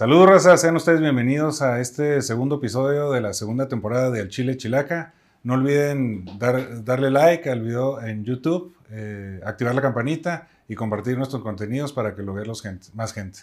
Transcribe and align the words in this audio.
Saludos, 0.00 0.30
raza. 0.30 0.56
Sean 0.56 0.76
ustedes 0.76 1.02
bienvenidos 1.02 1.60
a 1.60 1.78
este 1.78 2.22
segundo 2.22 2.54
episodio 2.54 3.12
de 3.12 3.20
la 3.20 3.34
segunda 3.34 3.68
temporada 3.68 4.10
de 4.10 4.20
El 4.20 4.30
Chile 4.30 4.56
Chilaca. 4.56 5.12
No 5.42 5.52
olviden 5.52 6.24
dar, 6.38 6.86
darle 6.86 7.10
like 7.10 7.50
al 7.50 7.60
video 7.60 8.00
en 8.00 8.24
YouTube, 8.24 8.74
eh, 8.90 9.42
activar 9.44 9.74
la 9.74 9.82
campanita 9.82 10.48
y 10.68 10.74
compartir 10.74 11.18
nuestros 11.18 11.42
contenidos 11.42 11.92
para 11.92 12.14
que 12.14 12.22
lo 12.22 12.32
vea 12.32 12.46
los 12.46 12.64
más 12.94 13.12
gente. 13.12 13.40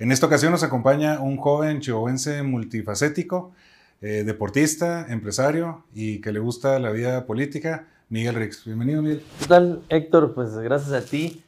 En 0.00 0.10
esta 0.10 0.26
ocasión 0.26 0.50
nos 0.50 0.64
acompaña 0.64 1.20
un 1.20 1.36
joven 1.36 1.78
chihuahuense 1.78 2.42
multifacético, 2.42 3.52
eh, 4.00 4.24
deportista, 4.26 5.06
empresario 5.08 5.84
y 5.94 6.20
que 6.20 6.32
le 6.32 6.40
gusta 6.40 6.80
la 6.80 6.90
vida 6.90 7.26
política, 7.26 7.86
Miguel 8.08 8.34
Rix. 8.34 8.64
Bienvenido, 8.64 9.02
Miguel. 9.02 9.22
¿Qué 9.38 9.46
tal, 9.46 9.84
Héctor? 9.88 10.34
Pues 10.34 10.52
gracias 10.58 10.92
a 10.94 11.08
ti 11.08 11.44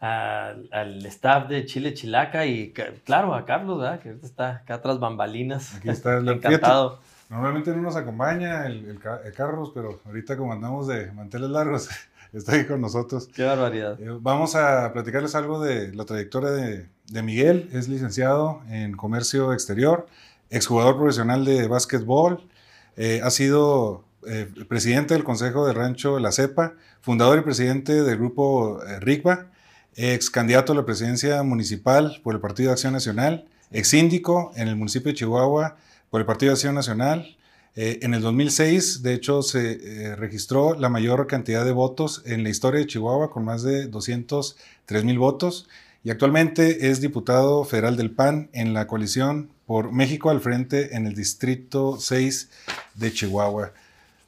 al, 0.00 0.68
al 0.72 1.06
staff 1.06 1.48
de 1.48 1.66
Chile 1.66 1.94
Chilaca 1.94 2.46
y 2.46 2.72
claro 3.04 3.34
a 3.34 3.44
Carlos, 3.44 3.80
¿verdad? 3.80 4.00
que 4.00 4.10
ahorita 4.10 4.26
está 4.26 4.50
acá 4.56 4.74
atrás 4.74 5.00
bambalinas. 5.00 5.74
Aquí 5.74 5.88
está 5.88 6.16
el 6.18 6.28
encantado. 6.28 7.00
Normalmente 7.28 7.70
no 7.72 7.82
nos 7.82 7.96
acompaña 7.96 8.66
el, 8.66 8.86
el, 8.86 9.34
Carlos, 9.34 9.72
pero 9.74 10.00
ahorita 10.06 10.36
como 10.36 10.52
andamos 10.52 10.86
de 10.86 11.12
manteles 11.12 11.50
largos, 11.50 11.88
está 12.32 12.54
aquí 12.54 12.64
con 12.66 12.80
nosotros. 12.80 13.28
Qué 13.34 13.44
barbaridad. 13.44 14.00
Eh, 14.00 14.16
vamos 14.20 14.54
a 14.54 14.92
platicarles 14.92 15.34
algo 15.34 15.60
de 15.60 15.94
la 15.94 16.04
trayectoria 16.04 16.50
de, 16.50 16.86
de 17.06 17.22
Miguel. 17.22 17.68
Es 17.72 17.88
licenciado 17.88 18.62
en 18.70 18.96
comercio 18.96 19.52
exterior, 19.52 20.06
exjugador 20.48 20.96
profesional 20.96 21.44
de 21.44 21.68
básquetbol, 21.68 22.48
eh, 23.00 23.20
ha 23.22 23.30
sido 23.30 24.04
eh, 24.26 24.48
presidente 24.68 25.14
del 25.14 25.22
Consejo 25.22 25.64
de 25.64 25.72
Rancho 25.72 26.18
La 26.18 26.32
Cepa, 26.32 26.74
fundador 27.00 27.38
y 27.38 27.42
presidente 27.42 28.02
del 28.02 28.18
grupo 28.18 28.82
eh, 28.82 28.98
RICBA, 28.98 29.46
ex 29.98 30.30
candidato 30.30 30.72
a 30.72 30.76
la 30.76 30.86
presidencia 30.86 31.42
municipal 31.42 32.20
por 32.22 32.34
el 32.34 32.40
Partido 32.40 32.68
de 32.68 32.74
Acción 32.74 32.92
Nacional, 32.92 33.46
ex 33.72 33.88
síndico 33.88 34.52
en 34.54 34.68
el 34.68 34.76
municipio 34.76 35.10
de 35.10 35.18
Chihuahua 35.18 35.76
por 36.08 36.20
el 36.20 36.26
Partido 36.26 36.50
de 36.50 36.54
Acción 36.54 36.76
Nacional. 36.76 37.36
Eh, 37.74 37.98
en 38.02 38.14
el 38.14 38.22
2006, 38.22 39.02
de 39.02 39.14
hecho, 39.14 39.42
se 39.42 39.72
eh, 39.72 40.16
registró 40.16 40.74
la 40.74 40.88
mayor 40.88 41.26
cantidad 41.26 41.64
de 41.64 41.72
votos 41.72 42.22
en 42.26 42.44
la 42.44 42.48
historia 42.48 42.80
de 42.80 42.86
Chihuahua, 42.86 43.30
con 43.30 43.44
más 43.44 43.64
de 43.64 43.88
203 43.88 45.04
mil 45.04 45.18
votos. 45.18 45.68
Y 46.04 46.10
actualmente 46.10 46.90
es 46.90 47.00
diputado 47.00 47.64
federal 47.64 47.96
del 47.96 48.12
PAN 48.12 48.50
en 48.52 48.74
la 48.74 48.86
coalición 48.86 49.50
por 49.66 49.92
México 49.92 50.30
al 50.30 50.40
frente 50.40 50.96
en 50.96 51.06
el 51.06 51.14
Distrito 51.14 51.98
6 51.98 52.48
de 52.94 53.12
Chihuahua. 53.12 53.72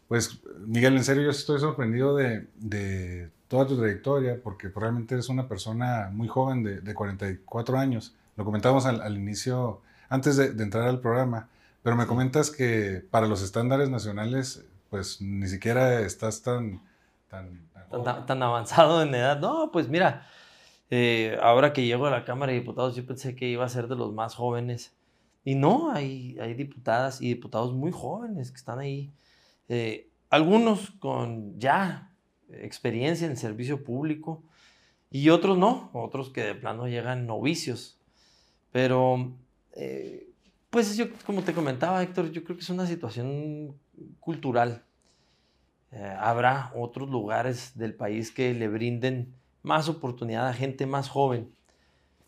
Pues, 0.08 0.40
Miguel, 0.66 0.96
en 0.96 1.04
serio, 1.04 1.22
yo 1.22 1.30
estoy 1.30 1.60
sorprendido 1.60 2.16
de, 2.16 2.46
de 2.56 3.30
toda 3.50 3.66
tu 3.66 3.76
trayectoria, 3.76 4.40
porque 4.40 4.68
probablemente 4.68 5.16
eres 5.16 5.28
una 5.28 5.48
persona 5.48 6.08
muy 6.12 6.28
joven 6.28 6.62
de, 6.62 6.80
de 6.80 6.94
44 6.94 7.78
años. 7.78 8.14
Lo 8.36 8.44
comentamos 8.44 8.86
al, 8.86 9.02
al 9.02 9.16
inicio, 9.16 9.82
antes 10.08 10.36
de, 10.36 10.52
de, 10.52 10.62
entrar 10.62 10.86
al 10.86 11.00
programa, 11.00 11.48
pero 11.82 11.96
me 11.96 12.06
comentas 12.06 12.52
que 12.52 13.04
para 13.10 13.26
los 13.26 13.42
estándares 13.42 13.90
nacionales, 13.90 14.64
pues 14.88 15.20
ni 15.20 15.48
siquiera 15.48 15.98
estás 16.00 16.42
tan... 16.42 16.80
Tan, 17.28 17.68
tan, 17.72 18.04
tan, 18.04 18.26
tan 18.26 18.42
avanzado 18.42 19.02
en 19.02 19.16
edad. 19.16 19.40
No, 19.40 19.70
pues 19.72 19.88
mira, 19.88 20.28
eh, 20.88 21.36
ahora 21.42 21.72
que 21.72 21.84
llego 21.84 22.06
a 22.06 22.10
la 22.10 22.24
Cámara 22.24 22.52
de 22.52 22.60
Diputados, 22.60 22.94
yo 22.94 23.04
pensé 23.04 23.34
que 23.34 23.48
iba 23.48 23.64
a 23.64 23.68
ser 23.68 23.88
de 23.88 23.96
los 23.96 24.12
más 24.12 24.36
jóvenes. 24.36 24.94
Y 25.44 25.56
no, 25.56 25.90
hay, 25.90 26.38
hay 26.38 26.54
diputadas 26.54 27.20
y 27.20 27.26
diputados 27.26 27.72
muy 27.72 27.90
jóvenes 27.90 28.52
que 28.52 28.58
están 28.58 28.78
ahí. 28.78 29.12
Eh, 29.68 30.08
algunos 30.28 30.92
con 31.00 31.58
ya 31.58 32.09
experiencia 32.52 33.26
en 33.26 33.36
servicio 33.36 33.84
público 33.84 34.42
y 35.10 35.30
otros 35.30 35.58
no, 35.58 35.90
otros 35.92 36.30
que 36.30 36.42
de 36.42 36.54
plano 36.54 36.86
llegan 36.86 37.26
novicios. 37.26 37.98
Pero, 38.70 39.32
eh, 39.72 40.28
pues 40.70 40.96
yo, 40.96 41.06
como 41.26 41.42
te 41.42 41.52
comentaba, 41.52 42.02
Héctor, 42.02 42.30
yo 42.30 42.44
creo 42.44 42.56
que 42.56 42.62
es 42.62 42.70
una 42.70 42.86
situación 42.86 43.76
cultural. 44.20 44.84
Eh, 45.92 46.16
habrá 46.18 46.72
otros 46.76 47.10
lugares 47.10 47.76
del 47.76 47.94
país 47.94 48.30
que 48.30 48.54
le 48.54 48.68
brinden 48.68 49.34
más 49.62 49.88
oportunidad 49.88 50.48
a 50.48 50.54
gente 50.54 50.86
más 50.86 51.08
joven. 51.08 51.52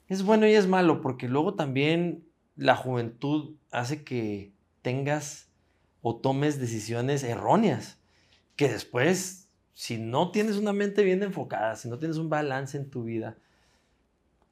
Es 0.09 0.25
bueno 0.25 0.47
y 0.47 0.55
es 0.55 0.67
malo 0.67 1.01
porque 1.01 1.29
luego 1.29 1.55
también 1.55 2.25
la 2.57 2.77
juventud 2.77 3.55
hace 3.71 4.03
que 4.03 4.53
tengas 4.83 5.49
o 6.03 6.17
tomes 6.17 6.59
decisiones 6.59 7.23
erróneas 7.23 7.99
que 8.57 8.69
después 8.69 9.42
si 9.73 9.99
no 9.99 10.31
tienes 10.31 10.57
una 10.57 10.73
mente 10.73 11.03
bien 11.03 11.23
enfocada, 11.23 11.77
si 11.77 11.89
no 11.89 11.99
tienes 11.99 12.19
un 12.19 12.29
balance 12.29 12.77
en 12.77 12.91
tu 12.91 13.05
vida, 13.05 13.37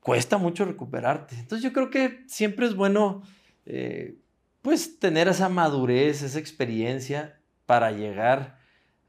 cuesta 0.01 0.39
mucho 0.39 0.65
recuperarte. 0.65 1.37
Entonces 1.37 1.63
yo 1.63 1.73
creo 1.73 1.91
que 1.91 2.25
siempre 2.27 2.67
es 2.67 2.75
bueno, 2.75 3.23
eh, 3.67 4.17
pues, 4.63 4.99
tener 4.99 5.29
esa 5.29 5.49
madurez, 5.49 6.23
esa 6.23 6.39
experiencia 6.39 7.39
para 7.67 7.93
llegar 7.93 8.59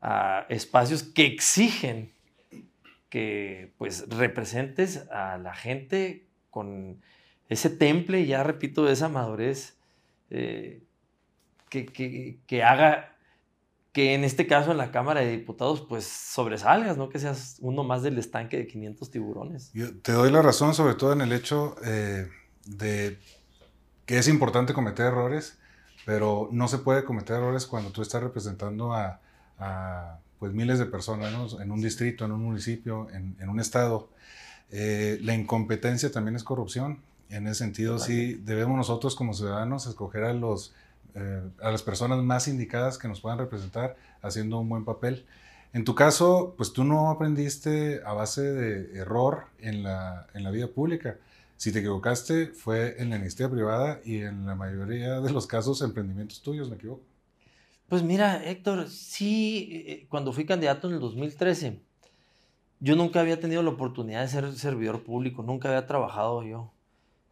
a 0.02 0.46
espacios 0.50 1.04
que 1.04 1.26
exigen 1.26 2.14
que, 3.10 3.74
pues, 3.78 4.08
representes 4.10 5.10
a 5.12 5.38
la 5.38 5.54
gente 5.54 6.28
con 6.50 7.02
ese 7.50 7.70
temple, 7.70 8.26
ya 8.26 8.44
repito, 8.44 8.86
de 8.86 8.94
esa 8.94 9.10
madurez, 9.10 9.78
eh, 10.30 10.84
que, 11.70 11.86
que, 11.86 12.40
que 12.48 12.64
haga 12.64 13.11
que 13.92 14.14
en 14.14 14.24
este 14.24 14.48
caso 14.48 14.72
en 14.72 14.78
la 14.78 14.92
Cámara 14.92 15.22
de 15.22 15.32
Diputados 15.32 15.82
pues 15.82 16.06
sobresalgas, 16.06 16.98
no 16.98 17.10
que 17.10 17.20
seas 17.20 17.58
uno 17.60 17.84
más 17.84 18.04
del 18.04 18.18
estanque 18.18 18.58
de 18.58 18.68
500 18.68 19.12
tiburones. 19.12 19.72
Yo 19.74 19.96
te 19.98 20.14
doy 20.14 20.32
la 20.32 20.42
razón 20.42 20.74
sobre 20.74 20.96
todo 20.96 21.14
en 21.14 21.22
el 21.22 21.34
hecho 21.34 21.76
eh, 21.84 22.30
de 22.66 23.20
que 24.06 24.18
es 24.18 24.28
importante 24.28 24.74
cometer 24.74 25.08
errores, 25.08 25.58
pero 26.06 26.50
no 26.52 26.68
se 26.68 26.80
puede 26.80 27.04
cometer 27.04 27.38
errores 27.38 27.66
cuando 27.66 27.92
tú 27.92 28.02
estás 28.02 28.24
representando 28.24 28.94
a, 28.94 29.20
a 29.60 30.20
pues 30.40 30.54
miles 30.54 30.80
de 30.80 30.86
personas 30.86 31.32
¿no? 31.32 31.62
en 31.62 31.72
un 31.72 31.82
distrito, 31.82 32.26
en 32.26 32.32
un 32.32 32.44
municipio, 32.44 33.08
en, 33.12 33.36
en 33.40 33.50
un 33.50 33.60
estado. 33.60 34.10
Eh, 34.72 35.20
la 35.22 35.36
incompetencia 35.36 36.12
también 36.12 36.36
es 36.36 36.44
corrupción. 36.44 37.00
En 37.30 37.48
ese 37.48 37.60
sentido, 37.60 38.00
sí, 38.00 38.34
debemos 38.34 38.76
nosotros 38.76 39.16
como 39.16 39.34
ciudadanos 39.34 39.86
escoger 39.86 40.24
a 40.24 40.34
los 40.34 40.74
eh, 41.16 41.42
a 41.62 41.72
las 41.72 41.84
personas 41.84 42.24
más 42.24 42.48
indicadas 42.48 42.98
que 42.98 43.08
nos 43.08 43.22
puedan 43.22 43.40
representar 43.40 43.96
haciendo 44.22 44.60
un 44.60 44.70
buen 44.70 44.86
papel. 44.86 45.26
En 45.74 45.86
tu 45.86 45.96
caso, 45.96 46.54
pues 46.58 46.74
tú 46.74 46.84
no 46.84 47.10
aprendiste 47.10 48.02
a 48.06 48.14
base 48.14 48.42
de 48.42 49.00
error 49.00 49.46
en 49.60 49.84
la, 49.84 50.28
en 50.34 50.44
la 50.44 50.52
vida 50.52 50.68
pública. 50.68 51.18
Si 51.58 51.72
te 51.72 51.80
equivocaste, 51.80 52.48
fue 52.48 53.02
en 53.02 53.12
la 53.12 53.18
iniciativa 53.18 53.50
privada 53.50 54.02
y 54.04 54.18
en 54.18 54.46
la 54.46 54.56
mayoría 54.56 55.22
de 55.22 55.32
los 55.32 55.48
casos 55.48 55.82
emprendimientos 55.82 56.42
tuyos, 56.42 56.70
¿me 56.70 56.76
equivoco? 56.76 57.04
Pues 57.88 58.04
mira, 58.04 58.44
Héctor, 58.44 58.90
sí, 58.90 59.84
eh, 59.86 60.06
cuando 60.10 60.34
fui 60.34 60.46
candidato 60.46 60.88
en 60.88 60.96
el 60.96 61.00
2013, 61.00 61.80
yo 62.80 62.96
nunca 62.96 63.20
había 63.20 63.40
tenido 63.40 63.62
la 63.64 63.70
oportunidad 63.70 64.22
de 64.22 64.28
ser 64.28 64.54
servidor 64.54 65.04
público, 65.04 65.44
nunca 65.44 65.70
había 65.70 65.86
trabajado 65.86 66.44
yo 66.44 66.72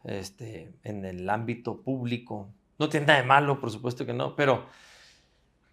este, 0.04 0.72
en 0.84 1.06
el 1.06 1.30
ámbito 1.30 1.82
público, 1.82 2.50
no 2.80 2.90
tiene 2.90 3.06
nada 3.06 3.22
de 3.22 3.28
malo, 3.28 3.60
por 3.60 3.72
supuesto 3.72 4.06
que 4.06 4.14
no, 4.14 4.36
pero 4.36 4.66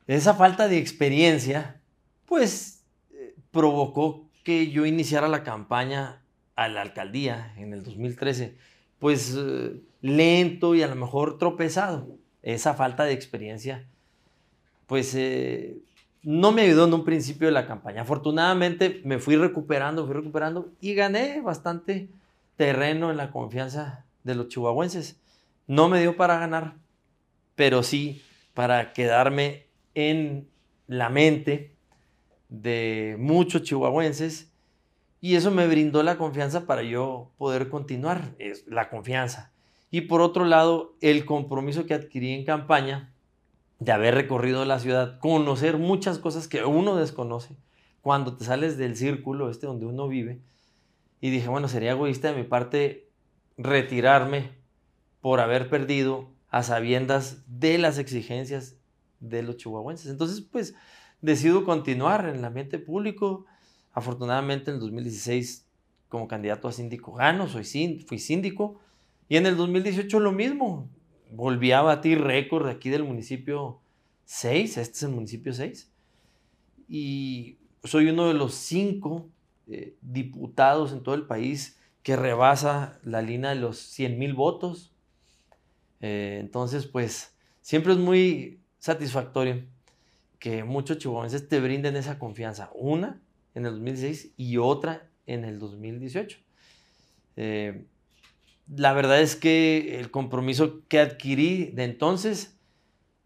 esa 0.07 0.35
falta 0.35 0.69
de 0.69 0.79
experiencia, 0.79 1.81
pues, 2.27 2.85
eh, 3.13 3.35
provocó 3.51 4.29
que 4.45 4.71
yo 4.71 4.87
iniciara 4.87 5.29
la 5.29 5.43
campaña 5.43 6.23
a 6.55 6.69
la 6.69 6.83
alcaldía 6.83 7.55
en 7.57 7.73
el 7.73 7.83
2013, 7.83 8.57
pues 8.99 9.35
eh, 9.37 9.81
lento 10.01 10.75
y 10.75 10.83
a 10.83 10.89
lo 10.89 10.97
mejor 10.97 11.39
tropezado. 11.39 12.19
Esa 12.43 12.75
falta 12.75 13.05
de 13.05 13.13
experiencia, 13.13 13.89
pues 14.87 15.15
eh, 15.17 15.79
no 16.23 16.53
me 16.53 16.63
ayudó 16.63 16.87
en 16.87 16.95
un 16.95 17.05
principio 17.05 17.49
de 17.49 17.53
la 17.53 17.67
campaña. 17.67 18.03
Afortunadamente 18.03 19.01
me 19.05 19.19
fui 19.19 19.37
recuperando, 19.37 20.07
fui 20.07 20.15
recuperando 20.15 20.71
y 20.81 20.95
gané 20.95 21.41
bastante 21.41 22.09
terreno 22.57 23.11
en 23.11 23.17
la 23.17 23.31
confianza 23.31 24.05
de 24.23 24.35
los 24.37 24.49
chihuahuenses. 24.49 25.21
No 25.67 25.89
me 25.89 26.01
dio 26.01 26.17
para 26.17 26.39
ganar, 26.39 26.77
pero 27.57 27.83
sí 27.83 28.23
para 28.55 28.93
quedarme 28.93 29.67
en 29.95 30.49
la 30.87 31.09
mente 31.09 31.75
de 32.49 33.17
muchos 33.19 33.63
chihuahuenses 33.65 34.53
y 35.21 35.35
eso 35.35 35.51
me 35.51 35.67
brindó 35.67 36.03
la 36.03 36.19
confianza 36.19 36.67
para 36.67 36.83
yo 36.83 37.33
poder 37.39 37.69
continuar, 37.69 38.35
es 38.39 38.65
la 38.69 38.89
confianza. 38.89 39.53
Y 39.91 40.03
por 40.03 40.21
otro 40.21 40.45
lado, 40.45 40.95
el 41.01 41.25
compromiso 41.25 41.87
que 41.87 41.95
adquirí 41.95 42.33
en 42.33 42.45
campaña 42.45 43.13
de 43.79 43.93
haber 43.93 44.15
recorrido 44.15 44.65
la 44.65 44.79
ciudad, 44.79 45.19
conocer 45.19 45.79
muchas 45.79 46.19
cosas 46.19 46.49
que 46.49 46.65
uno 46.65 46.97
desconoce 46.97 47.57
cuando 48.03 48.37
te 48.37 48.45
sales 48.45 48.79
del 48.79 48.97
círculo 48.97 49.51
este 49.51 49.67
donde 49.67 49.87
uno 49.87 50.07
vive. 50.07 50.41
Y 51.21 51.31
dije, 51.31 51.49
bueno, 51.49 51.67
sería 51.67 51.93
egoísta 51.93 52.31
de 52.31 52.37
mi 52.37 52.45
parte 52.45 53.09
retirarme 53.57 54.51
por 55.21 55.41
haber 55.41 55.69
perdido 55.69 56.36
a 56.57 56.63
sabiendas 56.63 57.45
de 57.47 57.77
las 57.77 57.99
exigencias 57.99 58.77
de 59.21 59.43
los 59.43 59.59
chihuahuenses. 59.59 60.11
Entonces, 60.11 60.41
pues, 60.41 60.75
decido 61.21 61.65
continuar 61.65 62.27
en 62.27 62.37
el 62.37 62.45
ambiente 62.45 62.79
público. 62.79 63.45
Afortunadamente, 63.93 64.71
en 64.71 64.77
el 64.77 64.81
2016, 64.81 65.67
como 66.09 66.29
candidato 66.29 66.67
a 66.67 66.73
síndico 66.73 67.13
gano, 67.13 67.47
soy 67.47 67.65
fui 68.07 68.19
síndico 68.19 68.81
Y 69.29 69.37
en 69.37 69.45
el 69.45 69.57
2018 69.57 70.19
lo 70.19 70.33
mismo. 70.33 70.89
Volví 71.31 71.73
a 71.73 71.83
batir 71.83 72.23
récord 72.23 72.69
aquí 72.69 72.89
del 72.89 73.05
municipio 73.05 73.81
6, 74.25 74.79
este 74.79 74.97
es 74.97 75.03
el 75.03 75.11
municipio 75.11 75.53
6. 75.53 75.93
Y 76.89 77.59
soy 77.85 78.09
uno 78.09 78.29
de 78.29 78.35
los 78.35 78.55
cinco 78.55 79.29
eh, 79.67 79.97
diputados 80.01 80.93
en 80.93 81.03
todo 81.03 81.17
el 81.17 81.27
país 81.27 81.79
que 82.03 82.17
rebasa 82.17 82.99
la 83.03 83.21
línea 83.21 83.51
de 83.51 83.57
los 83.57 83.79
100 83.79 84.19
mil 84.19 84.33
votos. 84.33 84.96
Eh, 86.01 86.39
entonces, 86.41 86.87
pues, 86.87 87.35
siempre 87.61 87.93
es 87.93 87.99
muy 87.99 88.61
satisfactorio 88.79 89.65
que 90.39 90.65
muchos 90.65 90.99
chihuahuenses 90.99 91.49
te 91.49 91.61
brinden 91.61 91.97
esa 91.97 92.19
confianza. 92.19 92.71
Una 92.75 93.21
en 93.55 93.67
el 93.67 93.73
2016 93.73 94.35
y 94.37 94.59
otra 94.59 95.09
en 95.27 95.45
el 95.45 95.59
2018. 95.59 96.39
Eh, 97.37 97.87
la 98.75 98.93
verdad 98.93 99.21
es 99.21 99.37
que 99.37 99.99
el 99.99 100.11
compromiso 100.11 100.83
que 100.89 101.01
adquirí 101.01 101.67
de 101.67 101.85
entonces 101.85 102.59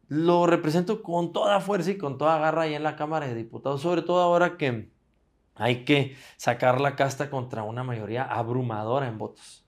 lo 0.08 0.46
represento 0.46 1.02
con 1.02 1.32
toda 1.32 1.60
fuerza 1.60 1.92
y 1.92 1.98
con 1.98 2.18
toda 2.18 2.38
garra 2.38 2.62
ahí 2.62 2.74
en 2.74 2.82
la 2.82 2.96
Cámara 2.96 3.26
de 3.26 3.34
Diputados, 3.34 3.80
sobre 3.80 4.02
todo 4.02 4.20
ahora 4.20 4.56
que 4.56 4.90
hay 5.54 5.84
que 5.84 6.16
sacar 6.36 6.80
la 6.80 6.96
casta 6.96 7.30
contra 7.30 7.62
una 7.62 7.84
mayoría 7.84 8.24
abrumadora 8.24 9.06
en 9.06 9.18
votos. 9.18 9.64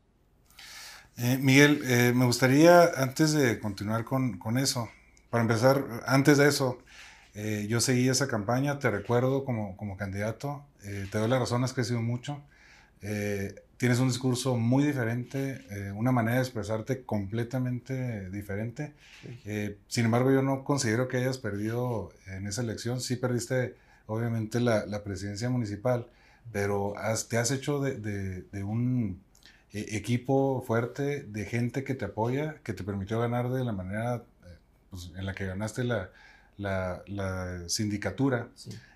Eh, 1.18 1.38
Miguel, 1.38 1.82
eh, 1.84 2.12
me 2.14 2.24
gustaría, 2.24 2.84
antes 2.96 3.32
de 3.32 3.58
continuar 3.58 4.04
con, 4.04 4.38
con, 4.38 4.56
eso, 4.56 4.88
para 5.30 5.42
empezar, 5.42 5.84
antes 6.06 6.38
de 6.38 6.48
eso, 6.48 6.78
eh, 7.34 7.66
yo 7.68 7.80
seguí 7.80 8.08
esa 8.08 8.28
campaña, 8.28 8.78
te 8.78 8.90
recuerdo 8.90 9.44
como, 9.44 9.76
como 9.76 9.96
candidato, 9.96 10.64
te 10.82 11.18
doy 11.18 11.28
la 11.28 11.38
razón, 11.38 11.62
has 11.62 11.72
crecido 11.72 12.02
mucho, 12.02 12.42
tienes 13.76 14.00
un 14.00 14.08
discurso 14.08 14.56
muy 14.56 14.84
diferente, 14.84 15.64
una 15.94 16.10
manera 16.10 16.36
de 16.36 16.42
expresarte 16.42 17.04
completamente 17.04 18.28
diferente. 18.30 18.92
sin 19.86 20.04
embargo, 20.06 20.32
yo 20.32 20.42
no 20.42 20.64
considero 20.64 21.06
que 21.06 21.18
hayas 21.18 21.38
perdido 21.38 22.12
en 22.26 22.48
esa 22.48 22.62
elección, 22.62 23.00
sí 23.00 23.14
perdiste 23.14 23.76
obviamente 24.06 24.58
la, 24.58 24.86
la 24.86 25.04
presidencia 25.04 25.48
municipal, 25.50 26.08
pero 26.50 26.94
te 27.28 27.38
has 27.38 27.50
hecho 27.52 27.80
de, 27.80 27.94
de, 28.42 28.64
un 28.64 29.20
e, 29.72 29.96
equipo 29.96 30.62
fuerte, 30.66 31.22
de 31.24 31.44
gente 31.44 31.84
que 31.84 31.94
te 31.94 32.04
apoya, 32.04 32.56
que 32.62 32.72
te 32.72 32.84
permitió 32.84 33.20
ganar 33.20 33.50
de 33.50 33.64
la 33.64 33.72
manera 33.72 34.16
eh, 34.16 34.56
pues, 34.90 35.10
en 35.16 35.26
la 35.26 35.34
que 35.34 35.46
ganaste 35.46 35.84
la, 35.84 36.10
la, 36.58 37.02
la 37.06 37.68
sindicatura. 37.68 38.48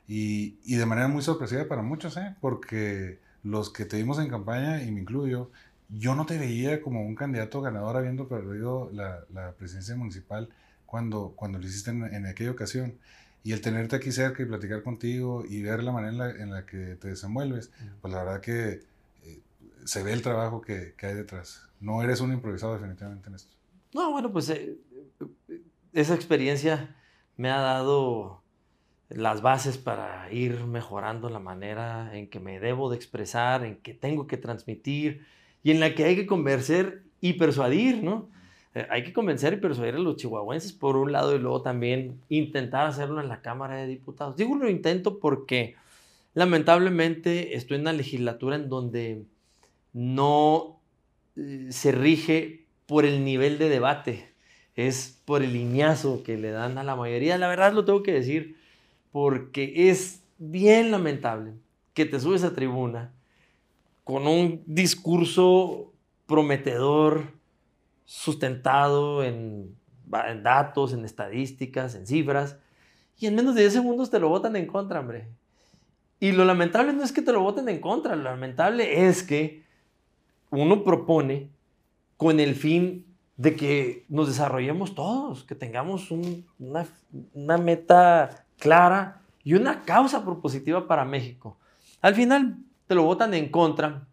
Y, 0.09 0.59
y, 0.65 0.77
de 0.77 0.87
manera 0.87 1.09
muy 1.09 1.23
sorpresiva 1.23 1.67
para 1.67 1.83
muchos, 1.83 2.17
¿eh? 2.17 2.37
porque 2.41 3.19
los 3.43 3.71
que 3.71 3.85
te 3.85 3.97
vimos 3.97 4.19
en 4.19 4.29
campaña, 4.29 4.83
y 4.83 4.93
me 4.93 5.01
incluyo, 5.01 5.51
yo 5.89 6.15
no 6.15 6.27
te 6.27 6.39
veía 6.39 6.81
como 6.83 7.03
un 7.03 7.15
candidato 7.15 7.61
ganador 7.61 7.97
habiendo 7.97 8.29
perdido 8.29 8.91
la, 8.93 9.21
la 9.33 9.53
presidencia 9.53 9.97
municipal 9.97 10.49
cuando, 10.85 11.33
cuando 11.37 11.59
lo 11.59 11.67
hiciste 11.67 11.91
en, 11.91 12.05
en 12.05 12.27
aquella 12.27 12.51
ocasión. 12.51 12.95
Y 13.47 13.53
el 13.53 13.61
tenerte 13.61 13.95
aquí 13.95 14.11
cerca 14.11 14.43
y 14.43 14.47
platicar 14.47 14.83
contigo 14.83 15.45
y 15.49 15.63
ver 15.63 15.85
la 15.85 15.93
manera 15.93 16.31
en 16.31 16.51
la, 16.51 16.67
que 16.67 16.97
te 16.97 17.09
desenvuelves, 17.09 17.71
pues 18.01 18.13
la 18.13 18.25
verdad 18.25 18.41
que 18.41 18.69
eh, 18.71 18.83
se 19.87 20.03
ve 20.03 20.13
el 20.13 20.23
trabajo 20.23 20.61
que, 20.61 20.95
que, 20.97 21.07
hay 21.07 21.15
detrás. 21.15 21.69
No 21.81 22.03
eres 22.03 22.21
un 22.21 22.33
improvisado 22.33 22.75
definitivamente 22.75 23.29
en 23.29 23.37
esto. 23.37 23.57
No, 23.95 24.11
bueno, 24.11 24.33
pues 24.33 24.51
eh, 24.51 24.77
esa 25.93 26.15
experiencia 26.15 26.95
me 27.37 27.51
ha 27.51 27.59
dado 27.59 28.43
las 29.09 29.41
bases 29.41 29.79
para 29.79 30.31
ir 30.33 30.65
mejorando 30.65 31.31
la 31.31 31.39
manera 31.39 32.11
en 32.17 32.29
que 32.29 32.41
me 32.41 32.59
debo 32.59 32.91
de 32.91 32.97
expresar, 32.97 33.65
en 33.65 33.77
que 33.77 33.95
tengo 33.95 34.27
que 34.27 34.37
transmitir 34.37 35.25
y 35.63 35.71
en 35.71 35.81
la 35.81 35.95
que 35.95 36.05
hay 36.05 36.17
que 36.17 36.27
convencer 36.27 37.05
y 37.21 37.35
persuadir, 37.35 38.03
¿no? 38.03 38.29
Eh, 38.75 38.87
hay 38.91 39.05
que 39.05 39.13
convencer 39.13 39.55
y 39.55 39.57
persuadir 39.57 39.95
a 39.95 39.99
los 39.99 40.17
chihuahuenses 40.17 40.73
por 40.73 40.97
un 40.97 41.13
lado 41.13 41.35
y 41.35 41.39
luego 41.39 41.63
también 41.63 42.21
intentar 42.29 42.87
hacerlo 42.87 43.21
en 43.21 43.29
la 43.29 43.41
Cámara 43.41 43.77
de 43.77 43.87
Diputados. 43.87 44.37
Digo 44.37 44.57
lo 44.57 44.69
intento 44.69 45.19
porque 45.19 45.77
lamentablemente 46.35 47.57
estoy 47.57 47.77
en 47.77 47.83
una 47.83 47.93
legislatura 47.93 48.57
en 48.57 48.69
donde 48.69 49.25
no 49.97 50.83
eh, 51.37 51.69
se 51.71 51.91
rige 51.91 52.67
por 52.85 53.07
el 53.07 53.25
nivel 53.25 53.59
de 53.59 53.71
debate, 53.71 54.29
es 54.75 55.23
por 55.25 55.43
el 55.43 55.55
lineazo 55.55 56.23
que 56.23 56.37
le 56.37 56.51
dan 56.51 56.77
a 56.77 56.85
la 56.85 56.97
mayoría. 56.97 57.39
La 57.39 57.49
verdad 57.49 57.73
lo 57.73 57.87
tengo 57.87 58.03
que 58.03 58.13
decir 58.13 58.59
porque 59.11 59.89
es 59.89 60.23
bien 60.37 60.91
lamentable 60.91 61.55
que 61.95 62.05
te 62.05 62.21
subes 62.21 62.45
a 62.45 62.55
tribuna 62.55 63.15
con 64.05 64.27
un 64.27 64.63
discurso 64.67 65.95
prometedor, 66.27 67.33
sustentado 68.05 69.25
en, 69.25 69.75
datos, 70.43 70.93
en 70.93 71.07
estadísticas, 71.07 71.95
en 71.95 72.07
cifras, 72.07 72.59
y 73.19 73.29
en 73.29 73.35
menos 73.35 73.55
de 73.55 73.63
10 73.63 73.73
segundos 73.73 74.11
te 74.11 74.21
lo 74.21 74.29
votan 74.29 74.57
en 74.57 74.67
contra, 74.67 75.01
hombre. 75.01 75.27
Y 76.21 76.33
lo 76.33 76.45
lamentable 76.45 76.93
no 76.93 77.03
es 77.03 77.13
que 77.13 77.23
te 77.23 77.33
lo 77.33 77.41
voten 77.41 77.71
en 77.71 77.81
contra, 77.81 78.15
lo 78.15 78.25
lamentable 78.25 79.09
es 79.09 79.23
que 79.23 79.66
uno 80.51 80.85
propone 80.85 81.51
con 82.17 82.41
el 82.41 82.55
fin 82.55 83.05
de 83.37 83.55
que 83.55 84.05
nos 84.09 84.29
desarrollemos 84.29 84.95
todos, 84.95 85.45
que 85.45 85.55
tengamos 85.55 86.11
una, 86.11 87.59
meta 87.59 88.47
clara 88.59 89.21
y 89.45 89.55
una 89.55 89.85
causa 89.85 90.25
propositiva 90.25 90.89
para 90.89 91.05
México. 91.05 91.59
Al 92.01 92.15
final 92.15 92.59
te 92.87 92.95
lo 92.95 93.03
votan 93.03 93.35
en 93.35 93.51
contra 93.51 94.07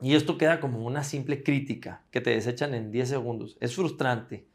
y 0.00 0.14
esto 0.14 0.38
queda 0.38 0.60
como 0.60 0.84
una 0.84 1.02
simple 1.02 1.42
crítica 1.42 2.02
que 2.10 2.20
te 2.20 2.30
desechan 2.30 2.74
en 2.74 2.92
10 2.92 3.08
segundos. 3.08 3.56
Es 3.60 3.74
frustrante. 3.74 4.46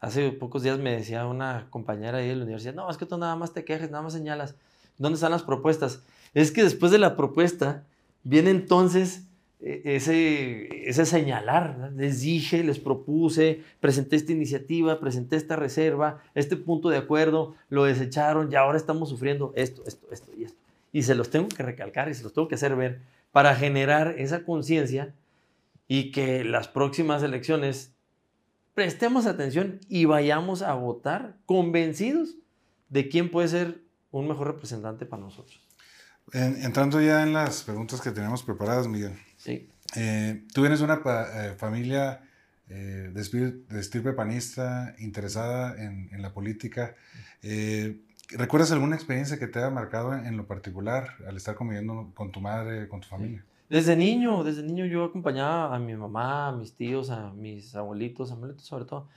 Hace 0.00 0.30
pocos 0.30 0.62
días 0.62 0.78
me 0.78 0.92
decía 0.96 1.26
una 1.26 1.66
compañera 1.70 2.18
de 2.18 2.34
la 2.34 2.44
universidad, 2.44 2.74
no, 2.74 2.88
es 2.88 2.96
que 2.96 3.06
tú 3.06 3.18
nada 3.18 3.34
más 3.34 3.52
te 3.52 3.64
quejes, 3.64 3.90
nada 3.90 4.02
más 4.02 4.12
señalas. 4.12 4.54
¿Dónde 4.96 5.14
están 5.14 5.32
las 5.32 5.42
propuestas? 5.42 6.02
Es 6.34 6.50
que 6.52 6.62
después 6.62 6.92
de 6.92 6.98
la 6.98 7.16
propuesta 7.16 7.84
viene 8.22 8.50
entonces 8.50 9.27
ese, 9.60 10.88
ese 10.88 11.06
señalar. 11.06 11.92
Les 11.96 12.20
dije, 12.20 12.62
les 12.62 12.78
propuse, 12.78 13.62
presenté 13.80 14.16
esta 14.16 14.32
iniciativa, 14.32 15.00
presenté 15.00 15.36
esta 15.36 15.56
reserva, 15.56 16.22
este 16.34 16.56
punto 16.56 16.88
de 16.88 16.98
acuerdo, 16.98 17.54
lo 17.68 17.84
desecharon 17.84 18.52
y 18.52 18.56
ahora 18.56 18.78
estamos 18.78 19.08
sufriendo 19.08 19.52
esto, 19.56 19.82
esto, 19.86 20.06
esto 20.10 20.32
y 20.36 20.44
esto. 20.44 20.58
Y 20.92 21.02
se 21.02 21.14
los 21.14 21.30
tengo 21.30 21.48
que 21.48 21.62
recalcar 21.62 22.08
y 22.08 22.14
se 22.14 22.22
los 22.22 22.32
tengo 22.32 22.48
que 22.48 22.54
hacer 22.54 22.76
ver 22.76 23.00
para 23.32 23.54
generar 23.54 24.14
esa 24.18 24.44
conciencia 24.44 25.14
y 25.86 26.12
que 26.12 26.44
las 26.44 26.68
próximas 26.68 27.22
elecciones 27.22 27.92
prestemos 28.74 29.26
atención 29.26 29.80
y 29.88 30.04
vayamos 30.04 30.62
a 30.62 30.74
votar 30.74 31.36
convencidos 31.46 32.36
de 32.88 33.08
quién 33.08 33.30
puede 33.30 33.48
ser 33.48 33.82
un 34.10 34.28
mejor 34.28 34.46
representante 34.46 35.04
para 35.04 35.22
nosotros. 35.22 35.60
entrando 36.32 37.00
ya 37.00 37.22
en 37.22 37.32
las 37.32 37.64
preguntas 37.64 38.00
que 38.00 38.10
tenemos 38.10 38.42
preparadas, 38.42 38.86
Miguel. 38.86 39.18
Sí. 39.38 39.70
Eh, 39.96 40.44
tú 40.52 40.60
vienes 40.60 40.80
de 40.80 40.84
una 40.84 41.00
eh, 41.06 41.54
familia 41.56 42.20
eh, 42.68 43.10
de, 43.12 43.80
estirpe 43.80 44.12
panista, 44.12 44.94
interesada 44.98 45.82
en, 45.82 46.10
en 46.12 46.20
la 46.20 46.34
política. 46.34 46.94
¿Recuerdas 48.30 48.72
alguna 48.72 48.94
experiencia 48.94 49.38
que 49.38 49.46
te 49.46 49.58
haya 49.58 49.70
marcado 49.70 50.14
en, 50.14 50.36
lo 50.36 50.46
particular 50.46 51.14
al 51.26 51.38
estar 51.38 51.54
conviviendo 51.54 52.12
con 52.14 52.30
tu 52.30 52.42
madre, 52.42 52.86
con 52.86 53.00
tu 53.00 53.08
familia? 53.08 53.42
Desde 53.70 53.96
niño, 53.96 54.44
desde 54.44 54.62
niño 54.62 54.84
yo 54.84 55.04
acompañaba 55.04 55.74
a 55.74 55.78
mi 55.78 55.94
mamá, 55.94 56.48
a 56.48 56.52
mis 56.52 56.74
tíos, 56.74 57.08
a 57.08 57.32
mis 57.32 57.74
abuelitos, 57.74 58.30
abuelitos 58.30 58.66
sobre 58.66 58.84
todo, 58.84 59.08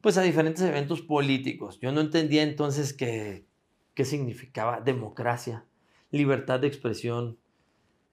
pues 0.00 0.16
a 0.16 0.22
diferentes 0.22 0.62
eventos 0.62 1.02
políticos. 1.02 1.78
Yo 1.80 1.92
no 1.92 2.00
entendía 2.00 2.42
entonces 2.42 2.94
qué, 2.94 3.44
qué 3.92 4.06
significaba 4.06 4.80
democracia, 4.80 5.64
libertad 6.10 6.60
de 6.60 6.68
expresión, 6.68 7.36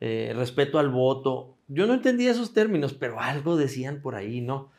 eh, 0.02 0.34
respeto 0.36 0.80
al 0.80 0.90
voto. 0.90 1.56
Yo 1.68 1.86
no 1.86 1.94
entendía 1.94 2.32
esos 2.32 2.54
términos, 2.54 2.94
pero 2.94 3.20
algo 3.20 3.56
decían 3.56 4.02
por 4.02 4.16
ahí, 4.16 4.42
¿no? 4.42 4.72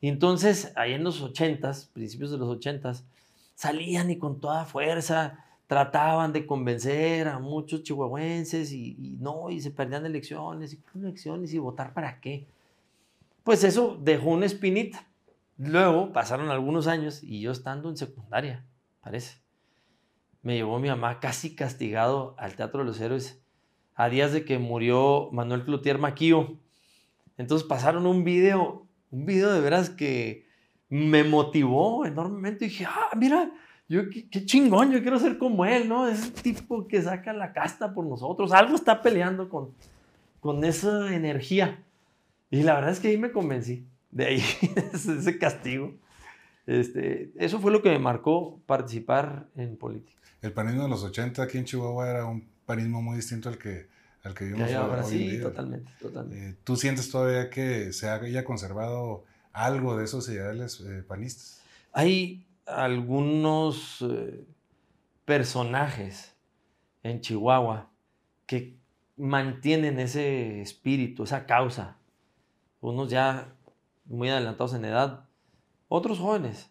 Y 0.00 0.08
entonces, 0.08 0.72
ahí 0.76 0.92
en 0.94 1.02
los 1.02 1.20
ochentas, 1.20 1.90
principios 1.92 2.30
de 2.30 2.38
los 2.38 2.48
ochentas, 2.48 3.04
salían 3.56 4.08
y 4.10 4.18
con 4.18 4.40
toda 4.40 4.64
fuerza 4.64 5.44
trataban 5.66 6.32
de 6.32 6.46
convencer 6.46 7.26
a 7.26 7.40
muchos 7.40 7.82
chihuahuenses 7.82 8.72
y, 8.72 9.16
no, 9.20 9.50
y 9.50 9.60
se 9.60 9.72
perdían 9.72 10.06
elecciones, 10.06 10.72
y 10.74 10.80
elecciones 10.98 11.52
y 11.52 11.58
votar 11.58 11.92
para 11.92 12.20
qué. 12.20 12.46
Pues 13.42 13.64
eso 13.64 13.98
dejó 14.00 14.30
una 14.30 14.46
espinita. 14.46 15.06
Luego 15.56 16.12
pasaron 16.12 16.50
algunos 16.50 16.86
años 16.86 17.22
y 17.24 17.40
yo 17.40 17.50
estando 17.50 17.88
en 17.88 17.96
secundaria, 17.96 18.64
parece, 19.00 19.38
me 20.42 20.54
llevó 20.54 20.78
mi 20.78 20.88
mamá 20.88 21.18
casi 21.18 21.56
castigado 21.56 22.36
al 22.38 22.54
Teatro 22.54 22.80
de 22.80 22.86
los 22.86 23.00
Héroes 23.00 23.42
a 23.98 24.08
días 24.08 24.32
de 24.32 24.44
que 24.44 24.60
murió 24.60 25.28
Manuel 25.32 25.64
Cloutier 25.64 25.98
Maquío. 25.98 26.56
Entonces 27.36 27.66
pasaron 27.66 28.06
un 28.06 28.22
video, 28.22 28.86
un 29.10 29.26
video 29.26 29.52
de 29.52 29.60
veras 29.60 29.90
que 29.90 30.46
me 30.88 31.24
motivó 31.24 32.06
enormemente. 32.06 32.64
Y 32.64 32.68
dije, 32.68 32.86
ah, 32.86 33.10
mira, 33.16 33.50
yo 33.88 34.08
qué, 34.08 34.46
chingón, 34.46 34.92
yo 34.92 35.02
quiero 35.02 35.18
ser 35.18 35.36
como 35.36 35.64
él, 35.64 35.88
¿no? 35.88 36.06
Ese 36.06 36.30
tipo 36.30 36.86
que 36.86 37.02
saca 37.02 37.32
la 37.32 37.52
casta 37.52 37.92
por 37.92 38.06
nosotros. 38.06 38.52
Algo 38.52 38.76
está 38.76 39.02
peleando 39.02 39.48
con, 39.48 39.74
con 40.38 40.64
esa 40.64 41.12
energía. 41.12 41.82
Y 42.52 42.62
la 42.62 42.74
verdad 42.74 42.92
es 42.92 43.00
que 43.00 43.08
ahí 43.08 43.18
me 43.18 43.32
convencí, 43.32 43.84
de 44.12 44.26
ahí 44.26 44.42
ese 44.92 45.38
castigo. 45.38 45.92
Este, 46.66 47.32
eso 47.34 47.58
fue 47.58 47.72
lo 47.72 47.82
que 47.82 47.90
me 47.90 47.98
marcó 47.98 48.60
participar 48.64 49.48
en 49.56 49.76
política. 49.76 50.20
El 50.40 50.52
panismo 50.52 50.84
de 50.84 50.88
los 50.88 51.02
80 51.02 51.42
aquí 51.42 51.58
en 51.58 51.64
Chihuahua 51.64 52.08
era 52.08 52.26
un 52.26 52.46
panismo 52.68 53.00
muy 53.00 53.16
distinto 53.16 53.48
al 53.48 53.56
que, 53.56 53.88
al 54.22 54.34
que 54.34 54.44
vivimos 54.44 54.70
ahora. 54.72 55.02
sí, 55.02 55.40
totalmente, 55.40 55.90
totalmente. 55.98 56.50
Eh, 56.50 56.56
¿Tú 56.64 56.76
sientes 56.76 57.10
todavía 57.10 57.48
que 57.48 57.94
se 57.94 58.10
haya 58.10 58.44
conservado 58.44 59.24
algo 59.54 59.96
de 59.96 60.04
esos 60.04 60.28
ideales 60.28 60.78
eh, 60.80 61.02
panistas? 61.02 61.62
Hay 61.94 62.46
algunos 62.66 64.02
eh, 64.02 64.44
personajes 65.24 66.34
en 67.02 67.22
Chihuahua 67.22 67.90
que 68.44 68.76
mantienen 69.16 69.98
ese 69.98 70.60
espíritu, 70.60 71.24
esa 71.24 71.46
causa. 71.46 71.96
Unos 72.82 73.08
ya 73.08 73.48
muy 74.04 74.28
adelantados 74.28 74.74
en 74.74 74.84
edad, 74.84 75.24
otros 75.88 76.18
jóvenes. 76.18 76.70